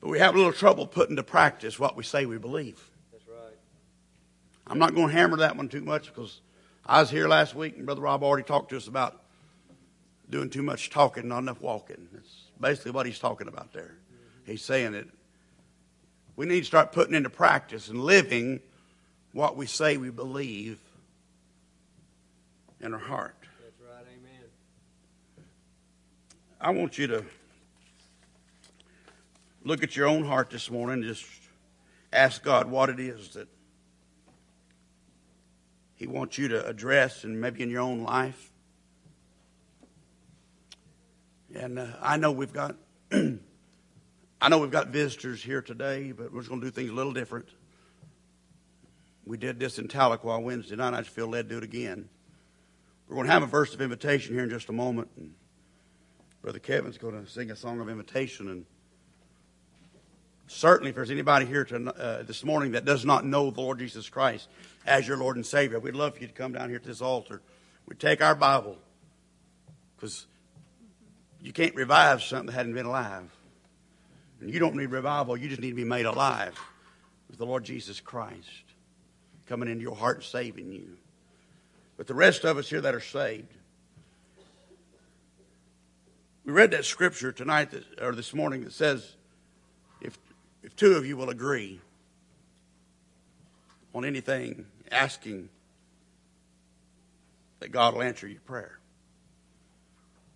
But 0.00 0.08
we 0.10 0.18
have 0.20 0.34
a 0.34 0.38
little 0.38 0.52
trouble 0.52 0.86
putting 0.86 1.16
to 1.16 1.24
practice 1.24 1.78
what 1.78 1.96
we 1.96 2.04
say 2.04 2.24
we 2.24 2.38
believe. 2.38 2.88
That's 3.10 3.26
right. 3.26 3.56
I'm 4.66 4.78
not 4.78 4.94
going 4.94 5.08
to 5.08 5.12
hammer 5.12 5.38
that 5.38 5.56
one 5.56 5.68
too 5.68 5.82
much 5.82 6.06
because 6.14 6.40
I 6.86 7.00
was 7.00 7.10
here 7.10 7.26
last 7.26 7.54
week 7.54 7.76
and 7.76 7.84
Brother 7.84 8.02
Rob 8.02 8.22
already 8.22 8.44
talked 8.44 8.70
to 8.70 8.76
us 8.76 8.86
about 8.86 9.20
doing 10.28 10.50
too 10.50 10.62
much 10.62 10.90
talking, 10.90 11.26
not 11.26 11.38
enough 11.38 11.60
walking. 11.60 12.06
That's 12.12 12.44
basically 12.60 12.92
what 12.92 13.06
he's 13.06 13.18
talking 13.18 13.48
about 13.48 13.72
there. 13.72 13.96
He's 14.44 14.62
saying 14.62 14.92
that 14.92 15.06
we 16.40 16.46
need 16.46 16.60
to 16.60 16.64
start 16.64 16.90
putting 16.90 17.14
into 17.14 17.28
practice 17.28 17.88
and 17.88 18.02
living 18.02 18.60
what 19.34 19.58
we 19.58 19.66
say 19.66 19.98
we 19.98 20.08
believe 20.08 20.80
in 22.80 22.94
our 22.94 22.98
heart. 22.98 23.36
That's 23.62 23.78
right. 23.82 24.06
Amen. 24.10 25.44
I 26.58 26.70
want 26.70 26.96
you 26.96 27.08
to 27.08 27.26
look 29.64 29.82
at 29.82 29.94
your 29.96 30.06
own 30.06 30.24
heart 30.24 30.48
this 30.48 30.70
morning 30.70 31.04
and 31.04 31.14
just 31.14 31.26
ask 32.10 32.42
God 32.42 32.70
what 32.70 32.88
it 32.88 32.98
is 32.98 33.34
that 33.34 33.48
He 35.94 36.06
wants 36.06 36.38
you 36.38 36.48
to 36.48 36.66
address 36.66 37.22
and 37.22 37.38
maybe 37.38 37.62
in 37.62 37.68
your 37.68 37.82
own 37.82 38.02
life. 38.02 38.50
And 41.54 41.78
uh, 41.78 41.88
I 42.00 42.16
know 42.16 42.32
we've 42.32 42.50
got 42.50 42.76
I 44.42 44.48
know 44.48 44.58
we've 44.58 44.70
got 44.70 44.88
visitors 44.88 45.42
here 45.42 45.60
today, 45.60 46.12
but 46.12 46.32
we're 46.32 46.40
just 46.40 46.48
going 46.48 46.62
to 46.62 46.66
do 46.66 46.70
things 46.70 46.88
a 46.88 46.94
little 46.94 47.12
different. 47.12 47.46
We 49.26 49.36
did 49.36 49.60
this 49.60 49.78
in 49.78 49.86
Tahlequah 49.86 50.42
Wednesday 50.42 50.76
night. 50.76 50.94
I 50.94 51.02
just 51.02 51.10
feel 51.10 51.26
led 51.26 51.48
to 51.48 51.54
do 51.54 51.58
it 51.58 51.64
again. 51.64 52.08
We're 53.06 53.16
going 53.16 53.26
to 53.26 53.32
have 53.32 53.42
a 53.42 53.46
verse 53.46 53.74
of 53.74 53.82
invitation 53.82 54.34
here 54.34 54.44
in 54.44 54.50
just 54.50 54.70
a 54.70 54.72
moment. 54.72 55.08
And 55.18 55.34
Brother 56.40 56.58
Kevin's 56.58 56.96
going 56.96 57.22
to 57.22 57.30
sing 57.30 57.50
a 57.50 57.56
song 57.56 57.80
of 57.80 57.90
invitation. 57.90 58.48
And 58.48 58.64
certainly, 60.46 60.88
if 60.88 60.96
there's 60.96 61.10
anybody 61.10 61.44
here 61.44 61.64
to, 61.66 61.94
uh, 61.94 62.22
this 62.22 62.42
morning 62.42 62.72
that 62.72 62.86
does 62.86 63.04
not 63.04 63.26
know 63.26 63.50
the 63.50 63.60
Lord 63.60 63.78
Jesus 63.78 64.08
Christ 64.08 64.48
as 64.86 65.06
your 65.06 65.18
Lord 65.18 65.36
and 65.36 65.44
Savior, 65.44 65.78
we'd 65.78 65.94
love 65.94 66.14
for 66.14 66.20
you 66.20 66.28
to 66.28 66.32
come 66.32 66.52
down 66.52 66.70
here 66.70 66.78
to 66.78 66.88
this 66.88 67.02
altar. 67.02 67.42
We 67.86 67.94
take 67.94 68.22
our 68.22 68.34
Bible 68.34 68.78
because 69.96 70.26
you 71.42 71.52
can't 71.52 71.74
revive 71.74 72.22
something 72.22 72.46
that 72.46 72.52
hadn't 72.52 72.72
been 72.72 72.86
alive. 72.86 73.30
You 74.42 74.58
don't 74.58 74.74
need 74.74 74.90
revival, 74.90 75.36
you 75.36 75.48
just 75.48 75.60
need 75.60 75.70
to 75.70 75.76
be 75.76 75.84
made 75.84 76.06
alive 76.06 76.58
with 77.28 77.38
the 77.38 77.46
Lord 77.46 77.64
Jesus 77.64 78.00
Christ 78.00 78.64
coming 79.46 79.68
into 79.68 79.82
your 79.82 79.94
heart 79.94 80.18
and 80.18 80.24
saving 80.24 80.72
you. 80.72 80.96
But 81.96 82.06
the 82.06 82.14
rest 82.14 82.44
of 82.44 82.56
us 82.56 82.68
here 82.68 82.80
that 82.80 82.94
are 82.94 83.00
saved, 83.00 83.52
we 86.44 86.52
read 86.52 86.70
that 86.70 86.84
scripture 86.84 87.32
tonight 87.32 87.70
that, 87.72 87.84
or 88.00 88.12
this 88.12 88.32
morning 88.32 88.64
that 88.64 88.72
says, 88.72 89.14
if, 90.00 90.18
if 90.62 90.74
two 90.74 90.92
of 90.92 91.04
you 91.04 91.16
will 91.16 91.28
agree 91.28 91.80
on 93.94 94.04
anything, 94.04 94.64
asking 94.90 95.50
that 97.58 97.70
God 97.70 97.94
will 97.94 98.02
answer 98.02 98.26
your 98.26 98.40
prayer. 98.40 98.79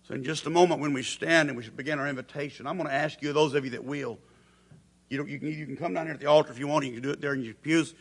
So, 0.07 0.13
in 0.13 0.23
just 0.23 0.45
a 0.45 0.51
moment, 0.51 0.81
when 0.81 0.93
we 0.93 1.01
stand 1.01 1.49
and 1.49 1.57
we 1.57 1.67
begin 1.69 1.97
our 1.97 2.07
invitation, 2.07 2.67
I'm 2.67 2.77
going 2.77 2.87
to 2.87 2.93
ask 2.93 3.23
you, 3.23 3.33
those 3.33 3.55
of 3.55 3.65
you 3.65 3.71
that 3.71 3.83
will, 3.83 4.19
you, 5.09 5.17
know, 5.17 5.25
you, 5.25 5.39
can, 5.39 5.47
you 5.47 5.65
can 5.65 5.75
come 5.75 5.95
down 5.95 6.05
here 6.05 6.13
at 6.13 6.19
the 6.19 6.27
altar 6.27 6.51
if 6.51 6.59
you 6.59 6.67
want. 6.67 6.85
You 6.85 6.93
can 6.93 7.01
do 7.01 7.09
it 7.09 7.21
there 7.21 7.33
in 7.33 7.43
your 7.43 7.55
pews. 7.55 7.95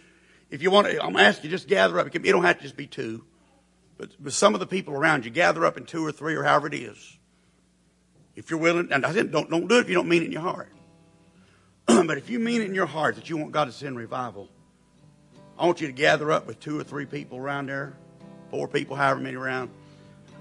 If 0.51 0.63
you 0.63 0.71
want 0.71 0.87
to, 0.87 0.93
I'm 1.03 1.13
going 1.13 1.25
to 1.25 1.29
ask 1.29 1.43
you, 1.43 1.49
just 1.49 1.67
gather 1.67 1.99
up. 1.99 2.15
It 2.15 2.23
don't 2.23 2.45
have 2.45 2.59
to 2.59 2.63
just 2.63 2.77
be 2.77 2.87
two. 2.87 3.25
But, 3.97 4.11
but 4.23 4.35
some 4.35 4.53
of 4.53 4.61
the 4.61 4.67
people 4.67 4.93
around 4.93 5.25
you, 5.25 5.31
gather 5.31 5.65
up 5.65 5.79
in 5.79 5.87
two 5.87 6.05
or 6.05 6.13
three 6.13 6.35
or 6.35 6.43
however 6.43 6.67
it 6.67 6.75
is. 6.75 7.19
If 8.37 8.51
you're 8.51 8.61
willing, 8.61 8.93
and 8.93 9.07
I 9.07 9.13
said, 9.15 9.33
don't, 9.33 9.49
don't 9.49 9.67
do 9.67 9.79
it 9.79 9.81
if 9.81 9.89
you 9.89 9.95
don't 9.95 10.09
mean 10.09 10.23
it 10.23 10.27
in 10.27 10.33
your 10.33 10.43
heart. 10.43 10.73
but 11.87 12.19
if 12.19 12.29
you 12.29 12.39
mean 12.39 12.61
it 12.61 12.67
in 12.67 12.75
your 12.75 12.87
heart 12.87 13.15
that 13.15 13.31
you 13.31 13.39
want 13.39 13.53
God 13.53 13.65
to 13.65 13.73
send 13.73 13.97
revival, 13.97 14.51
I 15.59 15.65
want 15.65 15.81
you 15.81 15.87
to 15.87 15.93
gather 15.95 16.31
up 16.31 16.47
with 16.47 16.61
two 16.61 16.79
or 16.79 16.85
three 16.85 17.07
people 17.07 17.39
around 17.39 17.71
there, 17.71 17.97
four 18.51 18.69
people, 18.69 18.95
however 18.95 19.21
many 19.21 19.37
around, 19.37 19.71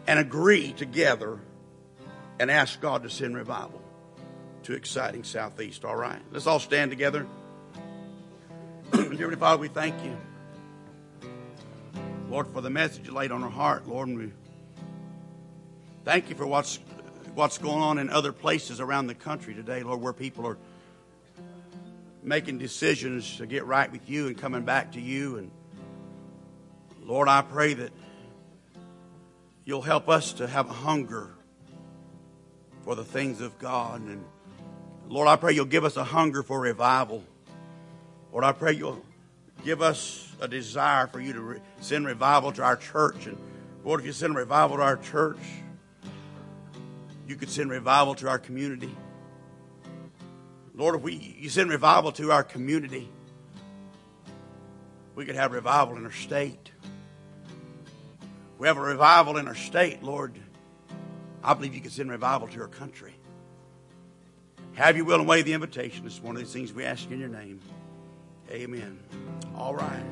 and 0.07 0.19
agree 0.19 0.73
together 0.73 1.39
and 2.39 2.49
ask 2.49 2.79
God 2.81 3.03
to 3.03 3.09
send 3.09 3.35
revival 3.35 3.81
to 4.63 4.73
exciting 4.73 5.23
Southeast. 5.23 5.85
All 5.85 5.95
right. 5.95 6.21
Let's 6.31 6.47
all 6.47 6.59
stand 6.59 6.91
together. 6.91 7.27
Dear 8.91 9.31
Father, 9.33 9.61
we 9.61 9.67
thank 9.67 10.03
you. 10.03 10.17
Lord, 12.29 12.47
for 12.47 12.61
the 12.61 12.69
message 12.69 13.07
you 13.07 13.13
laid 13.13 13.31
on 13.31 13.43
our 13.43 13.49
heart, 13.49 13.87
Lord, 13.87 14.07
and 14.07 14.17
we 14.17 14.31
thank 16.03 16.29
you 16.29 16.35
for 16.35 16.47
what's 16.47 16.79
what's 17.35 17.57
going 17.57 17.81
on 17.81 17.97
in 17.97 18.09
other 18.09 18.31
places 18.31 18.79
around 18.79 19.07
the 19.07 19.15
country 19.15 19.53
today, 19.53 19.83
Lord, 19.83 20.01
where 20.01 20.13
people 20.13 20.47
are 20.47 20.57
making 22.21 22.57
decisions 22.57 23.37
to 23.37 23.45
get 23.45 23.65
right 23.65 23.91
with 23.91 24.09
you 24.09 24.27
and 24.27 24.37
coming 24.37 24.63
back 24.63 24.93
to 24.93 25.01
you. 25.01 25.37
And 25.37 25.51
Lord, 27.01 27.27
I 27.27 27.41
pray 27.41 27.73
that 27.73 27.91
you'll 29.65 29.81
help 29.81 30.09
us 30.09 30.33
to 30.33 30.47
have 30.47 30.69
a 30.69 30.73
hunger 30.73 31.35
for 32.83 32.95
the 32.95 33.03
things 33.03 33.41
of 33.41 33.57
God. 33.59 34.01
And 34.01 34.23
Lord, 35.07 35.27
I 35.27 35.35
pray 35.35 35.53
you'll 35.53 35.65
give 35.65 35.85
us 35.85 35.97
a 35.97 36.03
hunger 36.03 36.43
for 36.43 36.59
revival. 36.59 37.23
Lord, 38.31 38.43
I 38.43 38.51
pray 38.51 38.73
you'll 38.73 39.03
give 39.63 39.81
us 39.81 40.27
a 40.41 40.47
desire 40.47 41.07
for 41.07 41.19
you 41.19 41.33
to 41.33 41.41
re- 41.41 41.59
send 41.79 42.05
revival 42.05 42.51
to 42.53 42.63
our 42.63 42.75
church. 42.75 43.27
And 43.27 43.37
Lord, 43.83 44.01
if 44.01 44.05
you 44.05 44.11
send 44.11 44.35
revival 44.35 44.77
to 44.77 44.83
our 44.83 44.97
church, 44.97 45.39
you 47.27 47.35
could 47.35 47.49
send 47.49 47.69
revival 47.69 48.15
to 48.15 48.29
our 48.29 48.39
community. 48.39 48.93
Lord, 50.75 50.95
if 50.95 51.01
we 51.01 51.35
you 51.39 51.49
send 51.49 51.69
revival 51.69 52.11
to 52.13 52.31
our 52.31 52.43
community, 52.43 53.07
we 55.15 55.25
could 55.25 55.35
have 55.35 55.51
revival 55.51 55.95
in 55.95 56.05
our 56.05 56.11
state. 56.11 56.71
If 56.81 58.59
we 58.59 58.67
have 58.67 58.77
a 58.77 58.81
revival 58.81 59.37
in 59.37 59.47
our 59.47 59.55
state, 59.55 60.03
Lord, 60.03 60.37
I 61.43 61.53
believe 61.53 61.75
you 61.75 61.81
can 61.81 61.91
send 61.91 62.09
revival 62.09 62.47
to 62.47 62.61
our 62.61 62.67
country. 62.67 63.13
Have 64.73 64.97
you 64.97 65.05
will 65.05 65.19
and 65.19 65.27
waive 65.27 65.45
the 65.45 65.53
invitation. 65.53 66.05
Is 66.07 66.19
one 66.19 66.35
of 66.35 66.41
these 66.41 66.53
things 66.53 66.73
we 66.73 66.83
ask 66.83 67.09
in 67.11 67.19
your 67.19 67.29
name. 67.29 67.59
Amen. 68.51 68.99
All 69.55 69.75
right. 69.75 70.03